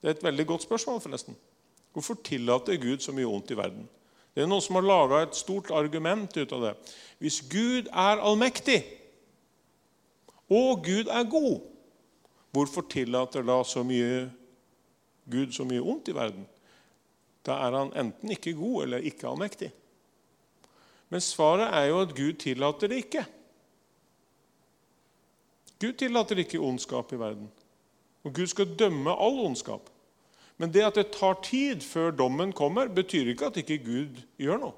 Det 0.00 0.08
er 0.08 0.16
et 0.16 0.24
veldig 0.24 0.46
godt 0.48 0.64
spørsmål, 0.64 1.02
forresten. 1.04 1.36
Hvorfor 1.92 2.16
tillater 2.24 2.78
Gud 2.80 3.04
så 3.04 3.12
mye 3.12 3.28
ondt 3.28 3.52
i 3.52 3.58
verden? 3.58 3.84
Det 4.32 4.44
er 4.44 4.48
noen 4.48 4.64
som 4.64 4.78
har 4.78 4.86
laga 4.86 5.22
et 5.24 5.36
stort 5.36 5.72
argument 5.72 6.32
ut 6.36 6.52
av 6.52 6.64
det. 6.64 6.72
Hvis 7.24 7.42
Gud 7.50 7.88
er 7.88 8.20
allmektig, 8.20 8.82
og 10.50 10.84
Gud 10.84 11.10
er 11.10 11.30
god, 11.30 11.60
hvorfor 12.54 12.86
tillater 12.90 13.42
da 13.46 13.62
så 13.66 13.82
mye 13.86 14.28
Gud 15.30 15.52
så 15.52 15.66
mye 15.66 15.82
ondt 15.82 16.08
i 16.08 16.14
verden? 16.14 16.46
Da 17.46 17.58
er 17.66 17.74
han 17.74 17.92
enten 17.98 18.30
ikke 18.30 18.54
god 18.58 18.84
eller 18.84 19.06
ikke 19.06 19.26
allmektig. 19.28 19.72
Men 21.10 21.22
svaret 21.22 21.70
er 21.70 21.90
jo 21.90 22.00
at 22.02 22.14
Gud 22.14 22.38
tillater 22.42 22.90
det 22.90 23.02
ikke. 23.04 23.26
Gud 25.80 25.92
tillater 25.98 26.40
ikke 26.42 26.62
ondskap 26.62 27.12
i 27.12 27.20
verden. 27.20 27.50
Og 28.24 28.34
Gud 28.34 28.46
skal 28.50 28.74
dømme 28.78 29.12
all 29.12 29.38
ondskap. 29.44 29.90
Men 30.56 30.72
det 30.72 30.86
at 30.86 30.96
det 30.98 31.12
tar 31.14 31.36
tid 31.44 31.84
før 31.84 32.10
dommen 32.16 32.52
kommer, 32.56 32.88
betyr 32.88 33.28
ikke 33.30 33.50
at 33.50 33.60
ikke 33.60 33.78
Gud 33.84 34.22
gjør 34.40 34.62
noe. 34.62 34.74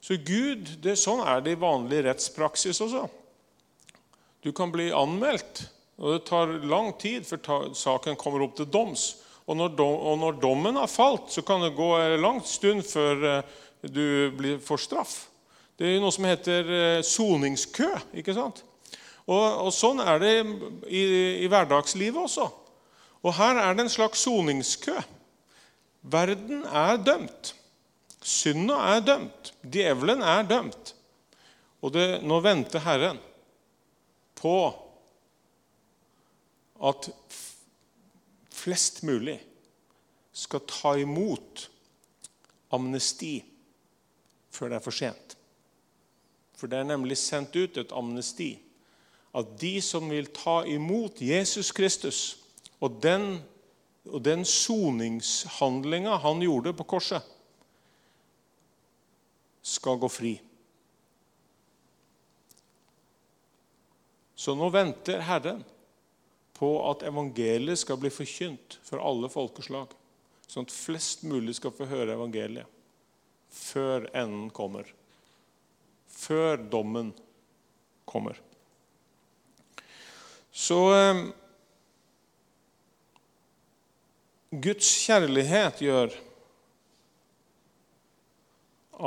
Så 0.00 0.16
Gud, 0.16 0.64
det, 0.82 0.96
Sånn 0.98 1.20
er 1.22 1.42
det 1.44 1.54
i 1.54 1.60
vanlig 1.60 2.02
rettspraksis 2.06 2.80
også. 2.80 3.04
Du 4.40 4.52
kan 4.56 4.72
bli 4.72 4.88
anmeldt, 4.96 5.66
og 6.00 6.14
det 6.14 6.22
tar 6.30 6.52
lang 6.64 6.94
tid 7.00 7.26
før 7.28 7.66
saken 7.76 8.16
kommer 8.20 8.46
opp 8.46 8.56
til 8.56 8.68
doms. 8.72 9.10
Og 9.44 9.58
når, 9.58 9.74
dom, 9.76 9.96
og 10.06 10.16
når 10.20 10.38
dommen 10.40 10.78
har 10.80 10.88
falt, 10.88 11.28
så 11.34 11.42
kan 11.44 11.60
det 11.64 11.74
gå 11.76 11.90
en 11.98 12.22
lang 12.22 12.40
stund 12.46 12.84
før 12.86 13.26
eh, 13.28 13.58
du 13.82 14.30
blir, 14.38 14.60
får 14.64 14.84
straff. 14.86 15.14
Det 15.76 15.88
er 15.88 16.00
noe 16.00 16.14
som 16.14 16.28
heter 16.28 16.72
eh, 16.76 17.04
soningskø. 17.04 17.90
ikke 18.20 18.36
sant? 18.36 18.62
Og, 19.26 19.44
og 19.66 19.70
Sånn 19.74 20.00
er 20.00 20.20
det 20.22 20.34
i, 20.88 21.02
i, 21.44 21.48
hverdagslivet 21.50 22.22
også. 22.24 22.48
Og 23.20 23.36
her 23.36 23.60
er 23.60 23.76
det 23.76 23.84
en 23.84 23.92
slags 23.92 24.24
soningskø. 24.24 24.96
Verden 26.00 26.64
er 26.64 27.00
dømt. 27.04 27.54
Synda 28.24 28.78
er 28.94 29.04
dømt. 29.04 29.52
Djevelen 29.60 30.24
er 30.24 30.46
dømt. 30.48 30.94
Og 31.84 31.92
det, 31.92 32.06
nå 32.24 32.40
venter 32.44 32.84
Herren 32.84 33.20
på 34.40 34.56
at 36.80 37.10
flest 38.54 39.02
mulig 39.06 39.36
skal 40.32 40.64
ta 40.68 40.94
imot 41.00 41.66
amnesti 42.72 43.38
før 44.50 44.72
det 44.72 44.80
er 44.80 44.84
for 44.84 44.96
sent. 44.96 45.36
For 46.56 46.70
det 46.70 46.80
er 46.80 46.88
nemlig 46.88 47.18
sendt 47.20 47.56
ut 47.56 47.78
et 47.80 47.94
amnesti 47.96 48.54
at 49.36 49.52
de 49.60 49.76
som 49.84 50.08
vil 50.10 50.28
ta 50.34 50.60
imot 50.66 51.20
Jesus 51.22 51.70
Kristus 51.72 52.20
og 52.82 52.98
den, 53.02 53.38
og 54.08 54.24
den 54.24 54.44
soningshandlinga 54.48 56.16
han 56.24 56.42
gjorde 56.42 56.74
på 56.74 56.86
korset, 56.96 57.22
skal 59.62 60.00
gå 60.00 60.08
fri. 60.08 60.32
Så 64.40 64.54
nå 64.56 64.70
venter 64.72 65.20
Herren 65.28 65.60
på 66.56 66.68
at 66.88 67.02
evangeliet 67.04 67.82
skal 67.82 67.98
bli 68.00 68.08
forkynt 68.12 68.78
for 68.86 69.02
alle 69.04 69.28
folkeslag, 69.28 69.92
sånn 70.48 70.64
at 70.64 70.72
flest 70.72 71.26
mulig 71.28 71.58
skal 71.58 71.74
få 71.76 71.88
høre 71.90 72.14
evangeliet 72.16 72.78
før 73.50 74.06
enden 74.14 74.48
kommer, 74.54 74.86
før 76.08 76.56
dommen 76.72 77.10
kommer. 78.08 78.38
Så 80.48 80.78
eh, 80.94 81.22
Guds 84.50 84.88
kjærlighet 85.04 85.84
gjør 85.84 86.16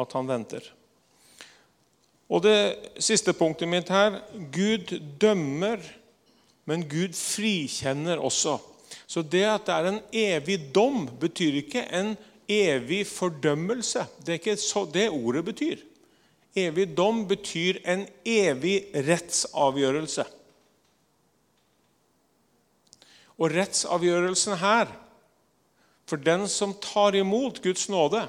at 0.03 0.17
han 0.19 0.29
venter. 0.29 0.69
Og 2.33 2.41
det 2.41 3.01
siste 3.03 3.33
punktet 3.37 3.69
mitt 3.69 3.91
her 3.93 4.17
Gud 4.53 4.95
dømmer, 5.21 5.81
men 6.65 6.85
Gud 6.89 7.13
frikjenner 7.17 8.21
også. 8.23 8.57
Så 9.05 9.21
det 9.21 9.43
at 9.45 9.67
det 9.67 9.75
er 9.75 9.89
en 9.91 9.99
evig 10.09 10.57
dom, 10.73 11.05
betyr 11.21 11.59
ikke 11.61 11.83
en 11.93 12.15
evig 12.49 13.03
fordømmelse. 13.07 14.05
Det 14.25 14.33
er 14.33 14.41
ikke 14.41 14.57
så 14.57 14.85
det 14.89 15.09
ordet 15.11 15.45
betyr. 15.45 15.83
Evig 16.57 16.87
dom 16.97 17.23
betyr 17.29 17.81
en 17.89 18.07
evig 18.25 18.79
rettsavgjørelse. 18.93 20.25
Og 23.37 23.49
rettsavgjørelsen 23.53 24.57
her, 24.61 24.91
for 26.05 26.21
den 26.21 26.45
som 26.51 26.75
tar 26.81 27.15
imot 27.17 27.61
Guds 27.63 27.87
nåde 27.89 28.27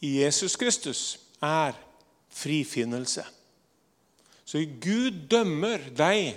i 0.00 0.18
Jesus 0.20 0.56
Kristus, 0.60 1.18
er 1.40 1.76
frifinnelse. 2.32 3.24
Så 4.44 4.64
Gud 4.82 5.28
dømmer 5.30 5.84
deg 5.96 6.34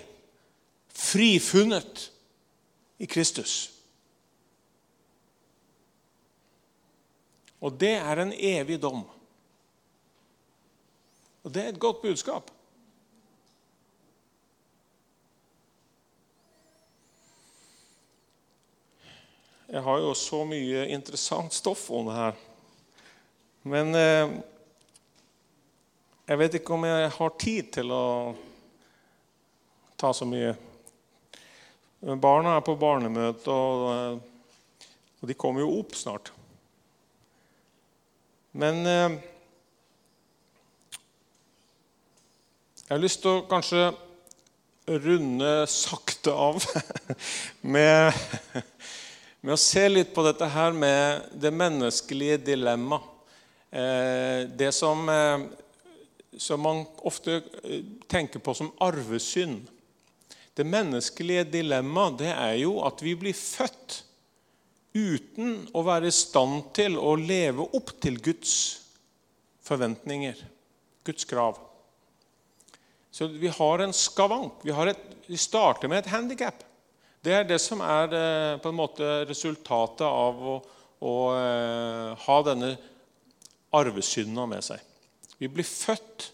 frifunnet 0.95 2.09
i 3.01 3.07
Kristus. 3.09 3.55
Og 7.59 7.73
det 7.79 7.95
er 7.97 8.21
en 8.21 8.33
evig 8.35 8.77
dom. 8.81 9.03
Og 11.45 11.53
det 11.53 11.63
er 11.63 11.73
et 11.73 11.81
godt 11.81 12.01
budskap. 12.03 12.51
Jeg 19.65 19.81
har 19.83 19.97
jo 19.99 20.13
så 20.13 20.43
mye 20.47 20.85
interessant 20.93 21.53
stoff 21.53 21.89
om 21.91 22.05
det 22.07 22.15
her. 22.15 22.35
Men 23.65 23.95
eh, 23.97 24.35
jeg 26.25 26.39
vet 26.41 26.55
ikke 26.57 26.73
om 26.73 26.85
jeg 26.87 27.09
har 27.13 27.33
tid 27.41 27.67
til 27.77 27.91
å 27.93 28.05
ta 29.97 30.09
så 30.13 30.25
mye. 30.25 30.55
Barna 32.21 32.55
er 32.57 32.65
på 32.65 32.75
barnemøte, 32.77 33.49
og, 33.53 33.85
eh, 33.93 35.27
de 35.29 35.37
kommer 35.37 35.61
jo 35.61 35.79
opp 35.79 35.95
snart. 35.97 36.31
Men 38.53 38.81
eh, 38.85 39.17
jeg 42.85 42.93
har 42.93 43.01
lyst 43.01 43.21
til 43.21 43.39
å 43.39 43.45
kanskje 43.49 43.91
runde 44.85 45.53
sakte 45.69 46.33
av 46.33 46.61
med 47.75 48.13
med 49.45 49.53
å 49.53 49.61
se 49.61 49.83
litt 49.91 50.09
på 50.09 50.23
dette 50.25 50.47
her 50.49 50.73
med 50.73 51.27
det 51.37 51.51
menneskelige 51.53 52.39
dilemma. 52.47 52.97
Eh, 53.69 54.49
det 54.49 54.71
som, 54.73 55.03
som, 56.37 56.61
man 56.61 56.85
ofte 57.07 57.41
eh, 57.63 57.83
tenker 58.07 58.39
på 58.39 58.53
som 58.53 58.71
arvesynd. 58.83 59.67
Det 60.55 60.63
menneskelige 60.63 61.43
dilemmaet 61.57 62.19
det 62.21 62.31
er 62.31 62.57
jo 62.61 62.79
at 62.87 63.01
vi 63.03 63.15
blir 63.19 63.35
født 63.35 64.01
uten 64.95 65.65
å 65.75 65.83
være 65.83 66.07
i 66.07 66.15
stand 66.15 66.69
til 66.75 66.95
å 66.95 67.15
leve 67.19 67.67
opp 67.75 67.91
til 68.03 68.21
Guds 68.23 68.53
forventninger, 69.65 70.39
Guds 71.03 71.27
krav. 71.27 71.59
Så 73.11 73.27
vi 73.27 73.51
har 73.51 73.79
en 73.83 73.93
skavank. 73.95 74.63
Vi, 74.63 74.71
et, 74.71 75.03
vi 75.27 75.37
starter 75.39 75.91
med 75.91 76.03
et 76.03 76.11
handikap. 76.11 76.63
Det 77.23 77.33
er 77.33 77.45
det 77.47 77.59
som 77.63 77.79
er 77.81 78.11
eh, 78.13 78.57
på 78.61 78.71
en 78.71 78.77
måte 78.77 79.11
resultatet 79.25 80.05
av 80.05 80.41
å, 80.51 80.57
å 80.99 81.15
eh, 81.35 82.25
ha 82.25 82.41
denne 82.45 82.75
arvesynda 83.75 84.45
med 84.47 84.63
seg. 84.67 84.83
Vi 85.37 85.49
blir 85.51 85.67
født 85.67 86.31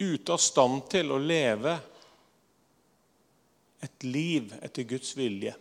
ute 0.00 0.32
av 0.32 0.40
stand 0.40 0.86
til 0.92 1.12
å 1.12 1.20
leve 1.20 1.74
et 3.84 4.04
liv 4.04 4.52
etter 4.60 4.88
Guds 4.88 5.12
vilje 5.16 5.54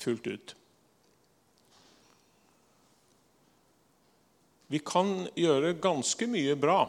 fullt 0.00 0.26
ut. 0.26 0.54
Vi 4.70 4.78
kan 4.86 5.26
gjøre 5.34 5.74
ganske 5.82 6.28
mye 6.30 6.54
bra, 6.56 6.84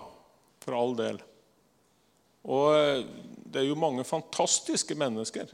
for 0.61 0.77
all 0.77 0.91
del. 0.99 1.17
Og 2.45 2.67
eh, 2.77 3.05
det 3.51 3.63
er 3.63 3.67
jo 3.67 3.79
mange 3.79 4.05
fantastiske 4.07 4.95
mennesker, 4.97 5.49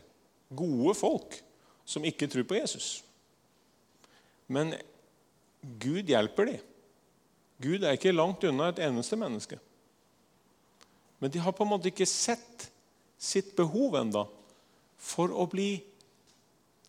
gode 0.50 0.96
folk, 1.00 1.38
som 1.88 2.06
ikke 2.06 2.28
tror 2.30 2.44
på 2.50 2.58
Jesus. 2.60 2.90
Men 4.52 4.76
Gud 5.80 6.12
hjelper 6.12 6.52
dem. 6.52 6.66
Gud 7.62 7.84
er 7.84 7.98
ikke 7.98 8.14
langt 8.14 8.44
unna 8.46 8.70
et 8.70 8.82
eneste 8.86 9.18
menneske. 9.18 9.58
Men 11.20 11.34
de 11.34 11.42
har 11.42 11.56
på 11.58 11.66
en 11.66 11.72
måte 11.72 11.90
ikke 11.90 12.06
sett 12.10 12.68
sitt 13.18 13.56
behov 13.58 13.98
enda 13.98 14.28
for 15.02 15.34
å 15.34 15.48
bli 15.50 15.72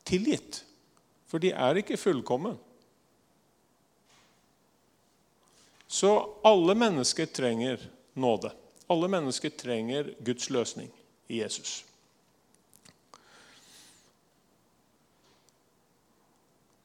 tilgitt. 0.09 0.63
For 1.29 1.41
de 1.41 1.55
er 1.57 1.81
ikke 1.81 2.01
fullkomne. 2.01 2.55
Så 5.89 6.13
alle 6.45 6.77
mennesker 6.77 7.29
trenger 7.33 7.81
nåde. 8.13 8.53
Alle 8.93 9.09
mennesker 9.09 9.53
trenger 9.57 10.13
Guds 10.25 10.51
løsning 10.53 10.91
i 11.33 11.41
Jesus. 11.41 11.83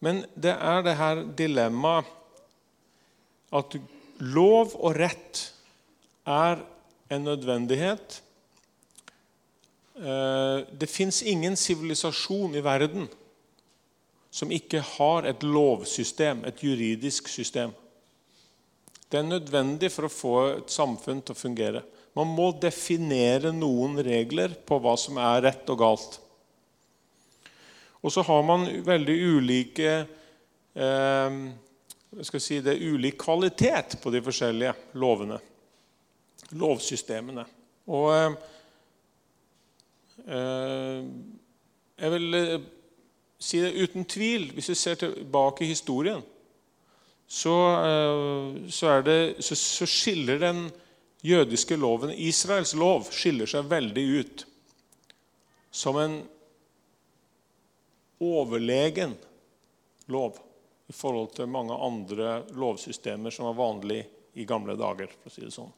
Men 0.03 0.23
det 0.36 0.55
er 0.55 0.84
det 0.84 0.97
her 0.99 1.23
dilemmaet 1.36 2.07
at 3.54 3.78
lov 4.24 4.76
og 4.80 4.95
rett 4.97 5.41
er 6.30 6.62
en 7.14 7.26
nødvendighet. 7.28 8.22
Eh, 9.97 10.58
det 10.74 10.89
fins 10.89 11.22
ingen 11.22 11.56
sivilisasjon 11.60 12.56
i 12.58 12.64
verden 12.66 13.08
som 14.34 14.49
ikke 14.51 14.82
har 14.95 15.28
et 15.30 15.43
lovsystem, 15.45 16.41
et 16.49 16.64
juridisk 16.66 17.30
system. 17.30 17.74
Det 19.06 19.20
er 19.20 19.28
nødvendig 19.30 19.91
for 19.93 20.08
å 20.08 20.14
få 20.14 20.38
et 20.56 20.74
samfunn 20.74 21.22
til 21.22 21.36
å 21.36 21.38
fungere. 21.38 21.84
Man 22.18 22.32
må 22.34 22.49
definere 22.58 23.51
noen 23.54 23.99
regler 24.06 24.56
på 24.66 24.80
hva 24.82 24.95
som 24.97 25.20
er 25.22 25.43
rett 25.45 25.70
og 25.70 25.80
galt. 25.82 26.18
Og 28.01 28.12
så 28.14 28.24
har 28.26 28.41
man 28.45 28.66
veldig 28.86 29.18
ulike 29.38 29.91
eh, 29.93 31.38
skal 32.22 32.41
si 32.41 32.59
det, 32.61 32.76
er 32.76 32.93
ulik 32.93 33.18
kvalitet 33.22 33.97
på 34.01 34.11
de 34.14 34.22
forskjellige 34.24 34.74
lovene, 35.01 35.39
lovsystemene. 36.59 37.45
Og 37.89 38.09
eh, 38.16 38.36
eh 40.28 41.07
jeg 42.03 42.11
vil 42.11 42.36
eh, 42.36 42.61
si 43.39 43.59
det 43.61 43.76
uten 43.78 44.05
tvil, 44.09 44.47
hvis 44.55 44.72
vi 44.72 44.76
ser 44.76 44.95
tilbake 44.99 45.64
i 45.64 45.70
historien, 45.70 46.24
så, 47.28 47.57
eh, 47.80 48.70
så, 48.70 49.01
det, 49.05 49.43
så, 49.43 49.55
så 49.55 49.86
skiller 49.86 50.41
den 50.41 50.66
jødiske 51.24 51.76
loven, 51.80 52.11
Israels 52.11 52.74
lov, 52.76 53.07
skiller 53.11 53.47
seg 53.47 53.70
veldig 53.72 54.05
ut 54.20 54.45
som 55.74 55.97
en 55.97 56.18
overlegen 58.24 59.16
lov 60.11 60.38
i 60.89 60.93
forhold 60.95 61.34
til 61.38 61.49
mange 61.51 61.75
andre 61.75 62.41
lovsystemer 62.57 63.34
som 63.34 63.47
var 63.49 63.59
vanlig 63.59 64.03
i 64.34 64.45
gamle 64.45 64.75
dager. 64.79 65.11
for 65.21 65.31
å 65.31 65.34
si 65.34 65.45
det 65.45 65.53
sånn. 65.53 65.71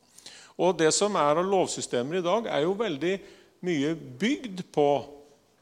Og 0.57 0.77
Det 0.77 0.91
som 0.95 1.15
er 1.15 1.35
av 1.35 1.45
lovsystemer 1.45 2.19
i 2.19 2.25
dag, 2.25 2.47
er 2.47 2.63
jo 2.63 2.77
veldig 2.79 3.15
mye 3.65 3.95
bygd 3.95 4.63
på 4.71 4.89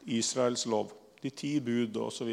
Israels 0.06 0.66
lov. 0.66 0.92
De 1.20 1.30
ti 1.30 1.58
bud 1.60 1.96
osv. 1.96 2.30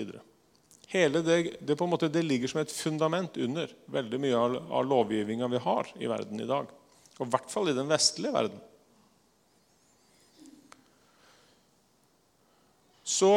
Hele 0.91 1.21
det, 1.23 1.57
det, 1.59 1.75
på 1.75 1.87
en 1.87 1.93
måte, 1.93 2.11
det 2.11 2.23
ligger 2.23 2.51
som 2.51 2.59
et 2.61 2.71
fundament 2.71 3.37
under 3.37 3.71
veldig 3.85 4.19
mye 4.19 4.37
av, 4.37 4.57
av 4.69 4.85
lovgivninga 4.85 5.47
vi 5.47 5.61
har 5.63 5.87
i 5.99 6.09
verden 6.11 6.43
i 6.43 6.49
dag. 6.49 6.67
Og 7.17 7.23
i 7.25 7.31
hvert 7.31 7.51
fall 7.51 7.71
i 7.71 7.77
den 7.77 7.89
vestlige 7.89 8.33
verden. 8.35 8.59
Så 13.07 13.31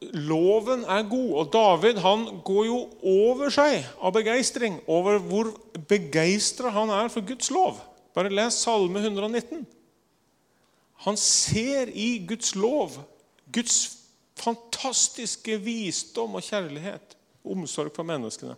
loven 0.00 0.84
er 0.84 1.06
god. 1.08 1.30
Og 1.40 1.52
David 1.52 2.00
han 2.04 2.26
går 2.44 2.64
jo 2.68 2.80
over 3.02 3.52
seg 3.54 3.86
av 4.00 4.14
begeistring 4.16 4.80
over 4.86 5.20
hvor 5.22 5.52
begeistra 5.88 6.72
han 6.74 6.92
er 6.94 7.10
for 7.12 7.26
Guds 7.26 7.50
lov. 7.54 7.80
Bare 8.16 8.32
les 8.32 8.60
Salme 8.64 9.02
119. 9.02 9.66
Han 11.06 11.18
ser 11.20 11.92
i 11.92 12.16
Guds 12.28 12.54
lov 12.56 12.96
Guds 13.52 13.96
fantastiske 14.36 15.56
visdom 15.64 16.36
og 16.36 16.44
kjærlighet, 16.44 17.16
omsorg 17.46 17.92
for 17.94 18.06
menneskene. 18.06 18.56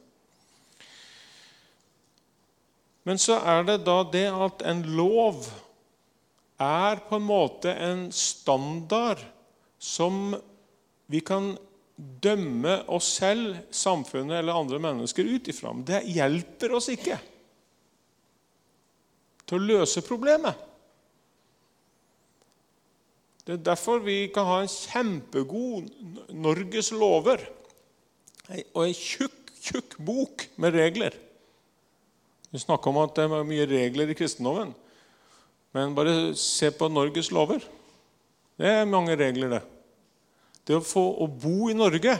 Men 3.06 3.20
så 3.20 3.38
er 3.40 3.64
det 3.64 3.78
da 3.86 4.02
det 4.12 4.26
at 4.28 4.64
en 4.68 4.82
lov 4.98 5.46
er 6.60 6.98
på 7.08 7.16
en 7.16 7.26
måte 7.28 7.72
en 7.72 8.08
standard 8.12 9.22
som 9.78 10.34
vi 11.08 11.22
kan 11.24 11.54
dømme 11.96 12.82
oss 12.94 13.08
selv, 13.18 13.56
samfunnet 13.74 14.38
eller 14.38 14.58
andre 14.60 14.78
mennesker 14.82 15.26
ut 15.26 15.48
ifra. 15.50 15.72
Men 15.74 15.86
det 15.88 16.04
hjelper 16.06 16.74
oss 16.78 16.90
ikke 16.92 17.18
til 19.48 19.58
å 19.58 19.68
løse 19.72 20.04
problemet. 20.06 20.66
Det 23.48 23.56
er 23.56 23.64
derfor 23.70 24.02
vi 24.04 24.26
kan 24.32 24.44
ha 24.44 24.58
en 24.60 24.68
kjempegod 24.68 25.88
Norges 26.36 26.92
lover 26.92 27.40
og 28.74 28.82
en 28.82 28.92
tjukk, 28.92 29.54
tjukk 29.64 29.96
bok 30.04 30.44
med 30.60 30.76
regler. 30.76 31.16
Vi 32.52 32.60
snakker 32.60 32.92
om 32.92 33.00
at 33.00 33.16
det 33.16 33.24
er 33.24 33.48
mye 33.48 33.66
regler 33.68 34.12
i 34.12 34.16
kristendommen. 34.16 34.74
Men 35.76 35.96
bare 35.96 36.34
se 36.36 36.70
på 36.72 36.88
Norges 36.92 37.32
lover. 37.32 37.64
Det 38.60 38.68
er 38.68 38.88
mange 38.88 39.16
regler, 39.16 39.56
det. 39.56 39.64
Det 40.68 40.76
å 40.76 40.84
få 40.84 41.04
å 41.24 41.28
bo 41.32 41.70
i 41.72 41.76
Norge 41.76 42.18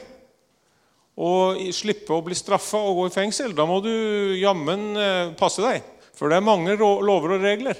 og 1.18 1.58
slippe 1.74 2.14
å 2.14 2.22
bli 2.24 2.36
straffa 2.38 2.78
og 2.78 3.00
gå 3.00 3.06
i 3.08 3.14
fengsel, 3.14 3.52
da 3.56 3.66
må 3.66 3.80
du 3.84 3.90
jammen 4.38 4.92
eh, 4.96 5.32
passe 5.36 5.64
deg. 5.64 5.82
For 6.14 6.30
det 6.30 6.38
er 6.38 6.46
mange 6.46 6.76
lover 6.78 7.34
og 7.36 7.42
regler. 7.42 7.78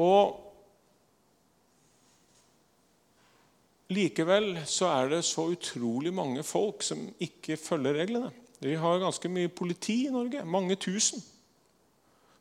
Og 0.00 0.36
likevel 3.90 4.54
så 4.70 4.92
er 4.94 5.10
det 5.16 5.24
så 5.28 5.48
utrolig 5.50 6.12
mange 6.14 6.44
folk 6.46 6.84
som 6.86 7.02
ikke 7.20 7.58
følger 7.60 7.98
reglene. 8.00 8.30
Vi 8.60 8.76
har 8.76 9.00
ganske 9.02 9.28
mye 9.32 9.50
politi 9.52 10.04
i 10.06 10.12
Norge. 10.12 10.44
Mange 10.44 10.76
tusen. 10.80 11.20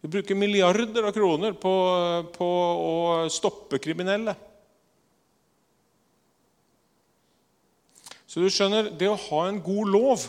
Vi 0.01 0.07
bruker 0.07 0.35
milliarder 0.35 1.03
av 1.03 1.11
kroner 1.11 1.55
på, 1.59 1.73
på 2.35 2.49
å 2.49 3.29
stoppe 3.31 3.81
kriminelle. 3.83 4.35
Så 8.29 8.39
du 8.39 8.47
skjønner, 8.53 8.91
det 8.95 9.09
å 9.09 9.17
ha 9.17 9.47
en 9.49 9.57
god 9.63 9.89
lov, 9.89 10.27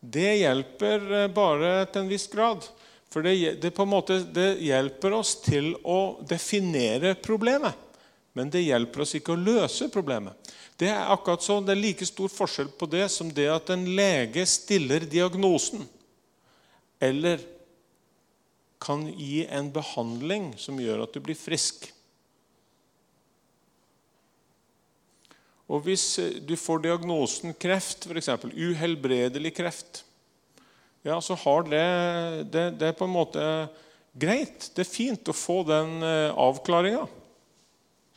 det 0.00 0.38
hjelper 0.38 1.08
eh, 1.24 1.30
bare 1.34 1.72
til 1.90 2.04
en 2.04 2.12
viss 2.12 2.28
grad. 2.30 2.62
For 3.10 3.24
det, 3.24 3.58
det, 3.62 3.72
måte, 3.88 4.20
det 4.32 4.60
hjelper 4.62 5.16
oss 5.18 5.34
til 5.42 5.72
å 5.82 6.20
definere 6.28 7.16
problemet. 7.18 7.74
Men 8.36 8.52
det 8.54 8.62
hjelper 8.62 9.02
oss 9.02 9.16
ikke 9.18 9.34
å 9.34 9.40
løse 9.40 9.88
problemet. 9.90 10.54
Det 10.78 10.92
er 10.92 11.10
akkurat 11.10 11.42
sånn, 11.42 11.64
det 11.66 11.74
er 11.74 11.82
like 11.82 12.06
stor 12.06 12.30
forskjell 12.30 12.70
på 12.78 12.86
det 12.86 13.08
som 13.10 13.32
det 13.34 13.48
at 13.50 13.72
en 13.74 13.82
lege 13.98 14.44
stiller 14.46 15.02
diagnosen, 15.10 15.82
eller 17.02 17.42
kan 18.82 19.06
gi 19.10 19.44
en 19.50 19.70
behandling 19.74 20.52
som 20.60 20.78
gjør 20.80 21.04
at 21.04 21.14
du 21.14 21.22
blir 21.22 21.38
frisk. 21.38 21.88
Og 25.68 25.84
Hvis 25.84 26.06
eh, 26.22 26.38
du 26.40 26.54
får 26.56 26.84
diagnosen 26.86 27.56
kreft, 27.58 28.08
f.eks. 28.08 28.30
uhelbredelig 28.54 29.52
kreft, 29.58 30.04
ja, 31.06 31.18
så 31.22 31.36
har 31.44 31.68
det, 31.68 31.84
det, 32.52 32.64
det 32.80 32.88
er 32.88 32.96
på 32.96 33.06
en 33.06 33.14
måte 33.14 33.42
greit. 34.18 34.70
Det 34.74 34.82
er 34.82 34.90
fint 34.90 35.30
å 35.30 35.36
få 35.36 35.60
den 35.68 35.98
eh, 36.02 36.32
avklaringa, 36.32 37.04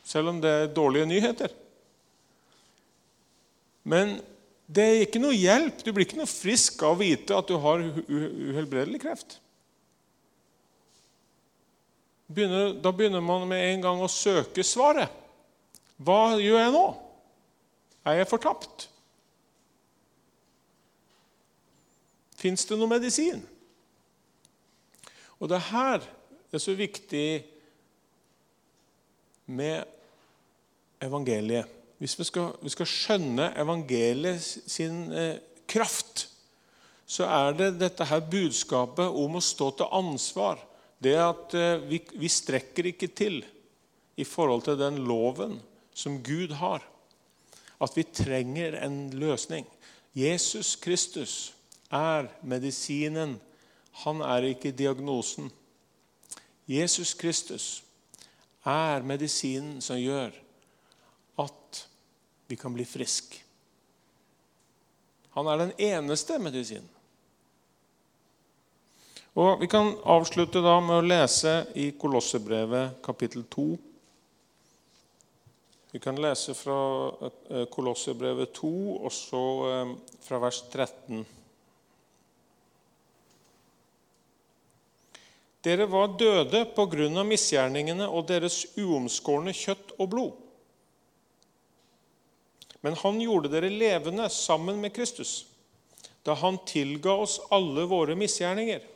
selv 0.06 0.32
om 0.32 0.40
det 0.42 0.54
er 0.62 0.74
dårlige 0.74 1.10
nyheter. 1.10 1.52
Men 3.82 4.16
det 4.72 4.82
er 4.86 5.04
ikke 5.04 5.20
noe 5.20 5.36
hjelp. 5.36 5.82
Du 5.82 5.90
blir 5.92 6.06
ikke 6.06 6.20
noe 6.20 6.30
frisk 6.30 6.82
av 6.86 6.94
å 6.94 7.02
vite 7.02 7.36
at 7.36 7.50
du 7.50 7.58
har 7.60 7.82
uhelbredelig 7.82 9.02
kreft 9.02 9.41
begynner, 12.34 12.72
da 12.82 12.92
begynner 12.94 13.22
man 13.24 13.46
med 13.48 13.62
en 13.68 13.84
gang 13.84 14.02
å 14.02 14.10
søke 14.10 14.64
svaret. 14.66 15.10
Hva 16.02 16.38
gjør 16.40 16.58
jeg 16.58 16.72
nå? 16.74 16.86
Er 18.08 18.18
jeg 18.18 18.30
fortapt? 18.30 18.88
Fins 22.42 22.66
det 22.66 22.78
noe 22.78 22.90
medisin? 22.90 23.44
Og 25.38 25.50
det 25.50 25.58
er 25.58 25.70
her 25.70 26.08
er 26.52 26.60
så 26.60 26.74
viktig 26.76 27.44
med 29.46 29.84
evangeliet. 31.02 31.70
Hvis 32.02 32.18
vi 32.18 32.26
skal, 32.26 32.50
vi 32.62 32.72
skal 32.72 32.88
skjønne 32.90 33.52
evangeliet 33.62 34.42
sin 34.42 35.06
eh, 35.14 35.38
kraft, 35.70 36.26
så 37.06 37.28
er 37.30 37.56
det 37.58 37.70
dette 37.80 38.06
her 38.08 38.22
budskapet 38.26 39.06
om 39.06 39.38
å 39.38 39.44
stå 39.44 39.70
til 39.78 39.94
ansvar 39.94 40.60
det 41.02 41.16
at 41.18 41.54
eh, 41.58 41.82
vi, 41.88 42.00
vi 42.14 42.30
strekker 42.30 42.92
ikke 42.92 43.10
til 43.12 43.42
i 44.16 44.24
forhold 44.24 44.64
til 44.66 44.78
den 44.80 45.02
loven 45.08 45.58
som 45.94 46.20
Gud 46.24 46.54
har. 46.58 46.84
At 47.82 47.96
vi 47.96 48.04
trenger 48.06 48.78
en 48.84 49.10
løsning. 49.10 49.66
Jesus 50.14 50.76
Kristus 50.76 51.54
er 51.90 52.28
medisinen. 52.42 53.38
Han 54.04 54.22
er 54.24 54.52
ikke 54.52 54.72
diagnosen. 54.72 55.50
Jesus 56.68 57.14
Kristus 57.18 57.82
er 58.64 59.02
medisinen 59.02 59.80
som 59.82 59.98
gjør 59.98 60.30
at 61.42 61.82
vi 62.48 62.56
kan 62.56 62.74
bli 62.74 62.86
friske. 62.86 63.42
Han 65.32 65.48
er 65.48 65.64
den 65.64 65.72
eneste 65.80 66.38
medisinen. 66.38 66.88
Og 69.32 69.60
Vi 69.60 69.66
kan 69.66 69.94
avslutte 70.04 70.60
da 70.60 70.74
med 70.84 70.98
å 70.98 71.04
lese 71.06 71.62
i 71.80 71.86
Kolossebrevet 71.96 72.98
kapittel 73.04 73.46
2. 73.48 73.64
Vi 75.92 76.00
kan 76.00 76.20
lese 76.20 76.52
fra 76.56 76.76
eh, 77.48 77.64
Kolossebrevet 77.72 78.52
2, 78.58 78.72
og 79.00 79.12
så 79.12 79.40
eh, 79.70 79.94
fra 80.20 80.42
vers 80.42 80.60
13. 80.68 81.24
Dere 85.64 85.88
var 85.88 86.12
døde 86.20 86.66
på 86.76 86.88
grunn 86.92 87.16
av 87.16 87.28
misgjerningene 87.32 88.10
og 88.12 88.28
deres 88.28 88.66
uomskårne 88.76 89.56
kjøtt 89.56 89.96
og 89.96 90.12
blod. 90.12 90.38
Men 92.84 93.00
han 93.00 93.20
gjorde 93.22 93.54
dere 93.54 93.72
levende 93.72 94.28
sammen 94.28 94.82
med 94.84 94.92
Kristus 94.92 95.46
da 96.22 96.36
han 96.38 96.60
tilga 96.68 97.16
oss 97.18 97.40
alle 97.50 97.82
våre 97.90 98.14
misgjerninger. 98.14 98.91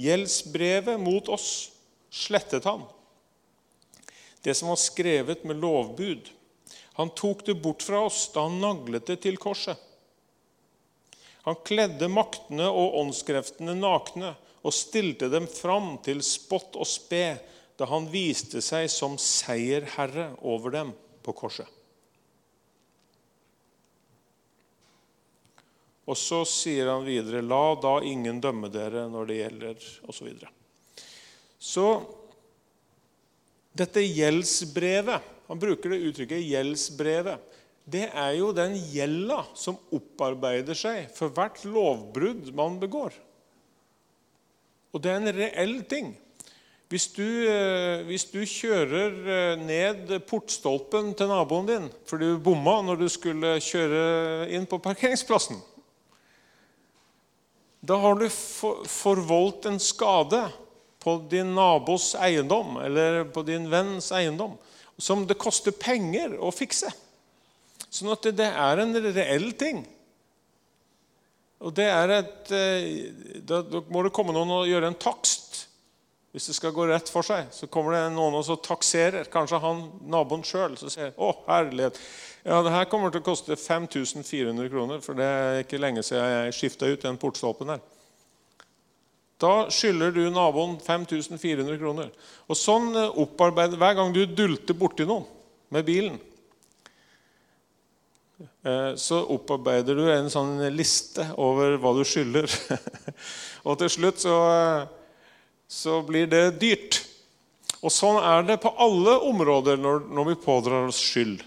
Gjeldsbrevet 0.00 1.00
mot 1.00 1.28
oss 1.28 1.72
slettet 2.10 2.64
han. 2.64 2.82
Det 4.42 4.54
som 4.54 4.68
var 4.68 4.80
skrevet 4.80 5.44
med 5.44 5.60
lovbud. 5.62 6.30
Han 6.98 7.10
tok 7.10 7.46
det 7.46 7.54
bort 7.54 7.82
fra 7.82 8.04
oss 8.06 8.26
da 8.34 8.46
han 8.46 8.60
naglet 8.62 9.06
det 9.06 9.20
til 9.24 9.38
korset. 9.40 9.78
Han 11.44 11.58
kledde 11.66 12.08
maktene 12.08 12.66
og 12.70 12.96
åndskreftene 13.02 13.74
nakne 13.76 14.32
og 14.64 14.72
stilte 14.72 15.28
dem 15.32 15.46
fram 15.50 15.96
til 16.04 16.22
spott 16.24 16.78
og 16.80 16.88
spe 16.88 17.26
da 17.78 17.88
han 17.90 18.06
viste 18.12 18.62
seg 18.64 18.86
som 18.92 19.18
seierherre 19.20 20.30
over 20.40 20.72
dem 20.74 20.92
på 21.24 21.34
korset. 21.36 21.68
Og 26.04 26.18
så 26.20 26.42
sier 26.48 26.90
han 26.92 27.06
videre, 27.06 27.40
la 27.44 27.74
da 27.80 27.94
ingen 28.04 28.40
dømme 28.44 28.68
dere 28.72 29.06
når 29.08 29.30
det 29.30 29.38
gjelder 29.38 29.86
osv. 30.04 30.18
Så, 30.18 30.26
videre. 30.26 30.50
så 31.58 31.88
dette 33.74 34.04
gjeldsbrevet 34.04 35.32
Han 35.44 35.60
bruker 35.60 35.92
det 35.92 36.04
uttrykket 36.08 36.40
'gjeldsbrevet'. 36.40 37.40
Det 37.84 38.06
er 38.08 38.30
jo 38.38 38.46
den 38.56 38.78
gjelda 38.94 39.42
som 39.52 39.76
opparbeider 39.92 40.72
seg 40.78 41.10
for 41.12 41.28
hvert 41.36 41.60
lovbrudd 41.68 42.48
man 42.56 42.78
begår. 42.80 43.12
Og 44.94 45.02
det 45.04 45.10
er 45.12 45.20
en 45.20 45.36
reell 45.36 45.74
ting. 45.84 46.14
Hvis 46.88 47.10
du, 47.12 47.26
eh, 47.26 48.04
hvis 48.08 48.24
du, 48.30 48.40
kjører 48.46 49.14
eh, 49.34 49.60
ned 49.60 50.14
portstolpen 50.28 51.12
til 51.18 51.28
naboen 51.28 51.68
din 51.68 51.86
fordi 52.06 52.30
du 52.30 52.40
bomma 52.44 52.78
når 52.86 53.00
du 53.02 53.08
skulle 53.12 53.56
kjøre 53.60 54.48
inn 54.54 54.64
på 54.64 54.78
parkeringsplassen, 54.84 55.60
da 57.84 57.98
har 58.00 58.18
du 58.20 58.28
forvoldt 58.30 59.66
en 59.68 59.80
skade 59.82 60.40
på 61.04 61.16
din 61.30 61.54
nabos 61.56 62.14
eiendom 62.16 62.78
eller 62.80 63.24
på 63.34 63.42
din 63.44 63.66
venns 63.70 64.08
eiendom 64.14 64.56
som 64.96 65.26
det 65.26 65.36
koster 65.40 65.74
penger 65.74 66.36
å 66.38 66.52
fikse. 66.54 66.90
Sånn 67.90 68.12
at 68.14 68.26
det 68.36 68.46
er 68.48 68.80
en 68.82 68.96
reell 69.04 69.50
ting. 69.58 69.82
Og 71.64 71.72
det 71.74 71.86
er 71.88 72.10
et, 72.20 72.52
eh, 72.52 73.40
Da 73.44 73.62
må 73.88 74.02
det 74.02 74.12
komme 74.12 74.32
noen 74.32 74.50
og 74.50 74.68
gjøre 74.68 74.86
en 74.86 75.00
takst. 75.00 75.66
Hvis 76.32 76.46
det 76.46 76.56
skal 76.56 76.72
gå 76.72 76.88
rett 76.88 77.08
for 77.08 77.22
seg, 77.22 77.46
så 77.52 77.68
kommer 77.70 77.92
det 77.92 78.14
noen 78.14 78.34
og 78.34 78.62
takserer. 78.62 79.28
Kanskje 79.30 79.60
han 79.60 79.84
naboen 80.02 80.42
sjøl. 80.42 80.76
Så 80.76 80.90
sier 80.90 81.12
å 81.16 81.30
herlighet, 81.46 81.98
ja, 82.44 82.58
det 82.60 82.74
her 82.74 82.84
kommer 82.92 83.08
til 83.08 83.22
å 83.22 83.24
koste 83.24 83.56
5400 83.56 84.68
kroner, 84.68 84.98
for 85.00 85.16
det 85.16 85.24
er 85.24 85.62
ikke 85.62 85.80
lenge 85.80 86.02
siden 86.04 86.28
jeg 86.28 86.56
skifta 86.58 86.90
ut 86.90 87.06
den 87.06 87.16
portstolpen 87.20 87.72
her. 87.72 87.80
Da 89.40 89.70
skylder 89.72 90.12
du 90.14 90.22
naboen 90.28 90.76
5400 90.84 91.78
kroner. 91.80 92.10
Og 92.46 92.58
sånn 92.58 92.92
eh, 92.96 93.16
opparbeider 93.24 93.80
Hver 93.80 93.96
gang 93.98 94.12
du 94.14 94.22
dulter 94.28 94.76
borti 94.78 95.06
noen 95.08 95.24
med 95.74 95.86
bilen, 95.88 96.18
eh, 98.62 98.92
så 99.00 99.22
opparbeider 99.34 99.98
du 99.98 100.04
en 100.12 100.28
sånn 100.30 100.60
liste 100.76 101.26
over 101.40 101.78
hva 101.80 101.94
du 101.96 102.04
skylder. 102.06 102.46
Og 103.66 103.80
til 103.80 103.90
slutt 103.96 104.20
så, 104.22 104.36
eh, 104.52 104.84
så 105.66 105.98
blir 106.06 106.28
det 106.30 106.44
dyrt. 106.60 107.00
Og 107.80 107.92
sånn 107.92 108.20
er 108.20 108.46
det 108.52 108.60
på 108.62 108.76
alle 108.80 109.16
områder 109.32 109.80
når, 109.80 110.06
når 110.12 110.30
vi 110.30 110.40
pådrar 110.44 110.92
oss 110.92 111.00
skyld. 111.02 111.42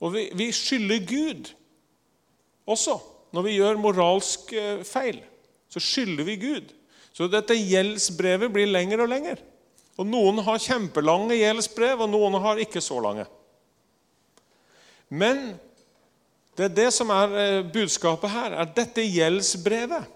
Og 0.00 0.14
vi, 0.14 0.26
vi 0.36 0.48
skylder 0.54 1.04
Gud 1.08 1.50
også 2.70 2.96
når 3.34 3.46
vi 3.46 3.56
gjør 3.58 3.80
moralsk 3.80 4.52
eh, 4.56 4.82
feil. 4.86 5.20
Så 5.70 5.82
skylder 5.82 6.26
vi 6.26 6.36
Gud. 6.40 6.72
Så 7.14 7.28
dette 7.30 7.56
gjeldsbrevet 7.58 8.52
blir 8.52 8.70
lengre 8.70 9.04
og 9.04 9.10
lengre. 9.12 9.38
Og 10.00 10.08
Noen 10.08 10.40
har 10.46 10.62
kjempelange 10.62 11.36
gjeldsbrev, 11.36 12.00
og 12.00 12.08
noen 12.10 12.38
har 12.40 12.62
ikke 12.62 12.80
så 12.82 12.96
lange. 13.04 13.26
Men 15.10 15.52
det 16.56 16.68
er 16.68 16.76
det 16.76 16.88
som 16.94 17.10
er 17.14 17.36
eh, 17.36 17.66
budskapet 17.72 18.32
her, 18.32 18.56
at 18.62 18.74
dette 18.76 19.04
gjeldsbrevet. 19.04 20.08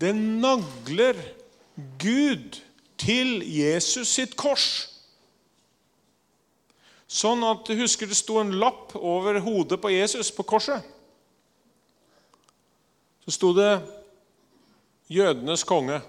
Det 0.00 0.14
nagler 0.16 1.18
Gud 2.00 2.58
til 2.98 3.42
Jesus 3.46 4.14
sitt 4.16 4.36
kors. 4.38 4.91
Sånn 7.12 7.42
at 7.44 7.66
du 7.68 7.76
husker 7.76 8.08
det 8.08 8.16
sto 8.16 8.38
en 8.40 8.54
lapp 8.56 8.94
over 8.96 9.36
hodet 9.44 9.76
på 9.82 9.90
Jesus 9.92 10.30
på 10.32 10.46
korset. 10.48 10.80
Så 13.26 13.34
sto 13.36 13.52
det 13.52 13.72
'Jødenes 15.12 15.64
konge' 15.68 16.00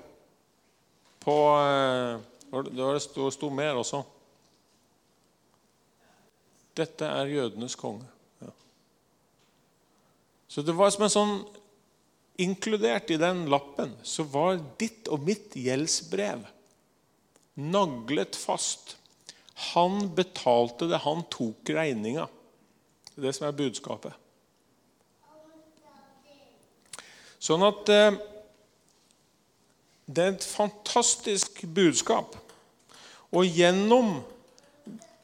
på 1.19 1.35
eh, 1.59 2.21
Det 2.53 3.01
sto, 3.01 3.27
sto 3.33 3.49
mer 3.49 3.79
også. 3.81 4.03
Dette 6.77 7.05
er 7.05 7.31
jødenes 7.31 7.75
konge. 7.75 8.05
Ja. 8.41 8.51
Så 10.47 10.61
det 10.61 10.75
var 10.77 10.93
som 10.93 11.07
en 11.07 11.13
sånn 11.13 11.35
Inkludert 12.41 13.11
i 13.13 13.19
den 13.21 13.43
lappen 13.45 13.91
så 14.01 14.23
var 14.25 14.55
ditt 14.81 15.05
og 15.13 15.21
mitt 15.21 15.53
gjeldsbrev 15.53 16.47
naglet 17.61 18.33
fast 18.33 18.95
han 19.53 20.15
betalte 20.15 20.87
det. 20.89 21.03
Han 21.05 21.23
tok 21.31 21.69
regninga. 21.69 22.27
Det 23.13 23.21
er 23.21 23.27
det 23.27 23.33
som 23.37 23.47
er 23.47 23.57
budskapet. 23.57 24.19
Sånn 27.43 27.63
at 27.67 27.89
eh, 27.91 28.15
det 30.07 30.23
er 30.23 30.35
et 30.35 30.45
fantastisk 30.47 31.63
budskap. 31.75 32.37
Og 33.33 33.45
gjennom 33.47 34.21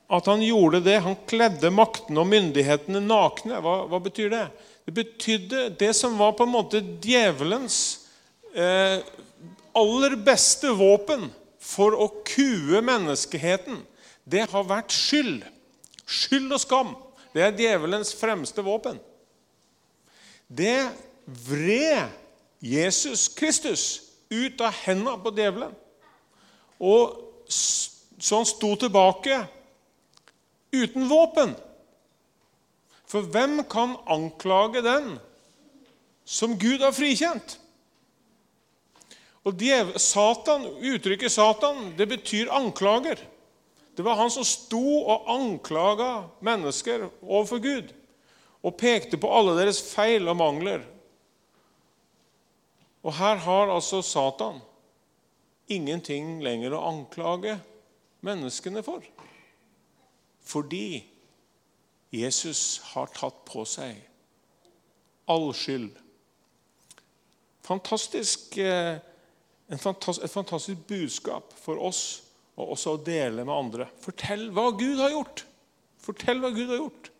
at 0.10 0.26
han 0.26 0.42
gjorde 0.42 0.80
det 0.82 0.96
Han 1.06 1.14
kledde 1.30 1.70
maktene 1.70 2.24
og 2.24 2.30
myndighetene 2.32 3.02
nakne. 3.04 3.60
Hva, 3.62 3.84
hva, 3.90 4.00
betyr 4.02 4.32
det? 4.34 4.46
Det 4.88 4.96
betydde 4.98 5.66
det 5.80 5.92
som 5.98 6.18
var 6.18 6.34
på 6.38 6.48
en 6.48 6.56
måte 6.56 6.82
djevelens 6.82 8.08
eh, 8.58 9.06
aller 9.78 10.16
beste 10.26 10.74
våpen 10.74 11.28
for 11.62 11.94
å 11.94 12.10
kue 12.26 12.82
menneskeheten 12.82 13.84
det 14.30 14.46
har 14.52 14.68
vært 14.68 14.94
skyld. 14.94 15.44
Skyld 16.06 16.54
og 16.54 16.62
skam. 16.62 16.96
Det 17.34 17.44
er 17.46 17.56
djevelens 17.58 18.14
fremste 18.18 18.64
våpen. 18.66 19.00
Det 20.50 20.90
vred 21.46 22.10
Jesus 22.60 23.28
Kristus 23.38 23.84
ut 24.30 24.62
av 24.62 24.74
hendene 24.84 25.18
på 25.22 25.34
djevelen. 25.38 25.74
Og 26.80 27.18
så 27.50 28.42
han 28.42 28.48
sto 28.48 28.74
tilbake 28.80 29.42
uten 30.74 31.10
våpen. 31.10 31.56
For 33.10 33.26
hvem 33.26 33.64
kan 33.70 33.98
anklage 34.10 34.84
den 34.86 35.16
som 36.30 36.58
Gud 36.62 36.84
har 36.86 36.94
frikjent? 36.94 37.58
Og 39.48 39.56
Satan, 39.98 40.66
Uttrykket 40.66 41.32
'Satan' 41.32 41.96
det 41.98 42.08
betyr 42.10 42.52
anklager. 42.52 43.18
Det 44.00 44.06
var 44.06 44.16
han 44.16 44.30
som 44.32 44.46
sto 44.48 44.80
og 45.12 45.26
anklaga 45.28 46.30
mennesker 46.40 47.02
overfor 47.20 47.60
Gud 47.60 47.90
og 48.64 48.78
pekte 48.80 49.18
på 49.20 49.28
alle 49.36 49.58
deres 49.58 49.82
feil 49.84 50.24
og 50.32 50.38
mangler. 50.40 50.86
Og 53.04 53.12
her 53.18 53.42
har 53.44 53.74
altså 53.74 54.00
Satan 54.00 54.62
ingenting 55.68 56.38
lenger 56.48 56.78
å 56.78 56.86
anklage 56.94 57.58
menneskene 58.24 58.86
for. 58.88 59.04
Fordi 60.48 61.04
Jesus 62.16 62.80
har 62.94 63.12
tatt 63.20 63.44
på 63.52 63.68
seg 63.68 64.00
all 65.28 65.52
skyld. 65.52 65.92
Fantastisk, 67.68 68.56
eh, 68.64 69.04
et 69.68 69.84
fantastisk 69.84 70.88
budskap 70.88 71.52
for 71.60 71.84
oss 71.92 72.29
og 72.60 72.76
også 72.76 72.96
å 72.96 73.02
dele 73.04 73.46
med 73.46 73.56
andre. 73.56 73.88
Fortell 74.04 74.50
hva 74.56 74.70
Gud 74.76 75.00
har 75.00 75.14
gjort. 75.14 75.46
Fortell 76.04 76.42
hva 76.44 76.52
Gud 76.52 76.68
har 76.68 76.82
gjort 76.82 77.12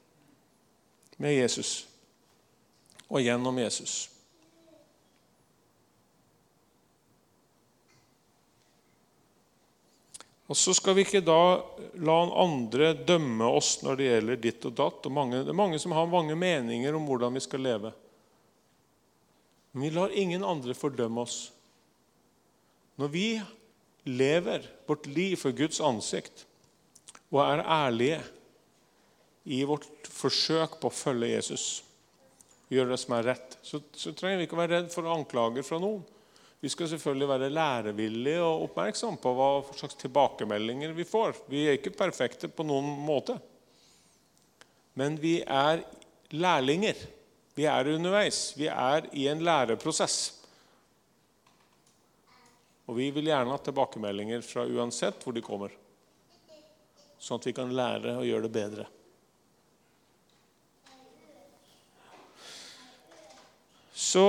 med 1.20 1.36
Jesus. 1.36 1.86
og 3.10 3.24
gjennom 3.26 3.58
Jesus. 3.58 4.10
Og 10.50 10.58
Så 10.58 10.74
skal 10.74 10.96
vi 10.98 11.04
ikke 11.06 11.22
da 11.22 11.62
la 12.02 12.18
andre 12.42 12.92
dømme 12.94 13.46
oss 13.54 13.80
når 13.82 13.98
det 13.98 14.06
gjelder 14.08 14.40
ditt 14.42 14.66
og 14.66 14.76
datt. 14.78 15.06
Og 15.06 15.14
mange, 15.14 15.44
det 15.46 15.54
er 15.54 15.58
mange 15.58 15.80
som 15.82 15.94
har 15.94 16.10
mange 16.10 16.38
meninger 16.38 16.96
om 16.98 17.06
hvordan 17.06 17.38
vi 17.38 17.44
skal 17.46 17.62
leve. 17.66 17.92
Men 19.72 19.86
vi 19.86 19.92
lar 19.94 20.14
ingen 20.18 20.46
andre 20.46 20.74
fordømme 20.74 21.22
oss. 21.22 21.52
Når 22.98 23.14
vi 23.14 23.28
lever 24.08 24.66
vårt 24.88 25.08
liv 25.10 25.36
for 25.40 25.56
Guds 25.56 25.82
ansikt 25.84 26.46
og 27.30 27.42
er 27.44 27.66
ærlige 27.66 28.22
i 29.50 29.64
vårt 29.68 30.08
forsøk 30.10 30.78
på 30.82 30.90
å 30.90 30.94
følge 30.94 31.32
Jesus, 31.32 31.66
gjøre 32.70 32.94
det 32.94 33.02
som 33.02 33.16
er 33.18 33.28
rett, 33.32 33.58
så, 33.66 33.82
så 33.98 34.14
trenger 34.18 34.42
vi 34.42 34.48
ikke 34.48 34.58
å 34.58 34.62
være 34.62 34.76
redd 34.78 34.90
for 34.94 35.10
anklager 35.10 35.66
fra 35.66 35.80
noen. 35.82 36.02
Vi 36.60 36.70
skal 36.70 36.90
selvfølgelig 36.92 37.30
være 37.30 37.52
lærevillige 37.56 38.42
og 38.44 38.66
oppmerksomme 38.66 39.22
på 39.24 39.32
hva 39.38 39.52
slags 39.78 39.96
tilbakemeldinger 40.02 40.92
vi 40.98 41.06
får. 41.08 41.38
Vi 41.48 41.64
er 41.70 41.78
ikke 41.78 41.96
perfekte 41.96 42.50
på 42.52 42.66
noen 42.68 42.90
måte. 43.06 43.38
Men 45.00 45.16
vi 45.22 45.38
er 45.40 45.86
lærlinger. 46.36 47.00
Vi 47.56 47.64
er 47.64 47.94
underveis. 47.94 48.42
Vi 48.60 48.68
er 48.68 49.08
i 49.16 49.30
en 49.32 49.46
læreprosess. 49.48 50.18
Og 52.90 52.98
vi 52.98 53.12
vil 53.14 53.30
gjerne 53.30 53.54
ha 53.54 53.62
tilbakemeldinger 53.62 54.42
fra 54.46 54.66
uansett 54.66 55.22
hvor 55.22 55.36
de 55.38 55.46
kommer, 55.46 55.74
sånn 57.22 57.38
at 57.38 57.48
vi 57.48 57.54
kan 57.54 57.70
lære 57.70 58.18
å 58.18 58.26
gjøre 58.26 58.50
det 58.50 58.56
bedre. 58.58 58.90
Så 63.94 64.26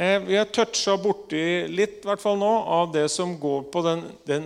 Eh, 0.00 0.20
vi 0.22 0.36
har 0.36 0.44
toucha 0.44 0.92
borti 1.02 1.66
litt 1.74 2.04
hvert 2.06 2.22
fall 2.22 2.36
nå, 2.38 2.50
av 2.70 2.92
det 2.94 3.08
som 3.10 3.32
går 3.40 3.64
på 3.72 3.80
den, 3.82 4.04
den 4.30 4.44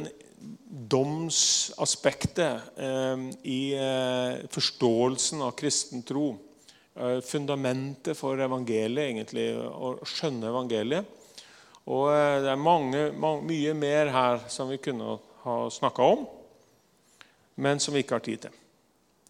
domsaspektet 0.89 2.79
eh, 2.81 3.27
i 3.45 3.75
eh, 3.77 4.49
forståelsen 4.49 5.45
av 5.45 5.53
kristen 5.61 6.01
tro. 6.09 6.31
Eh, 6.97 7.21
fundamentet 7.21 8.17
for 8.17 8.41
evangeliet, 8.41 9.11
egentlig, 9.11 9.45
å 9.53 9.99
skjønne 10.09 10.49
evangeliet. 10.55 11.21
Og 11.91 12.13
eh, 12.15 12.39
det 12.45 12.51
er 12.53 12.61
mange, 12.61 13.05
mye 13.43 13.75
mer 13.75 14.13
her 14.15 14.45
som 14.53 14.71
vi 14.71 14.81
kunne 14.83 15.19
ha 15.43 15.57
snakka 15.71 16.11
om, 16.15 16.27
men 17.55 17.83
som 17.83 17.95
vi 17.95 18.05
ikke 18.05 18.19
har 18.19 18.27
tid 18.27 18.45
til. 18.47 18.62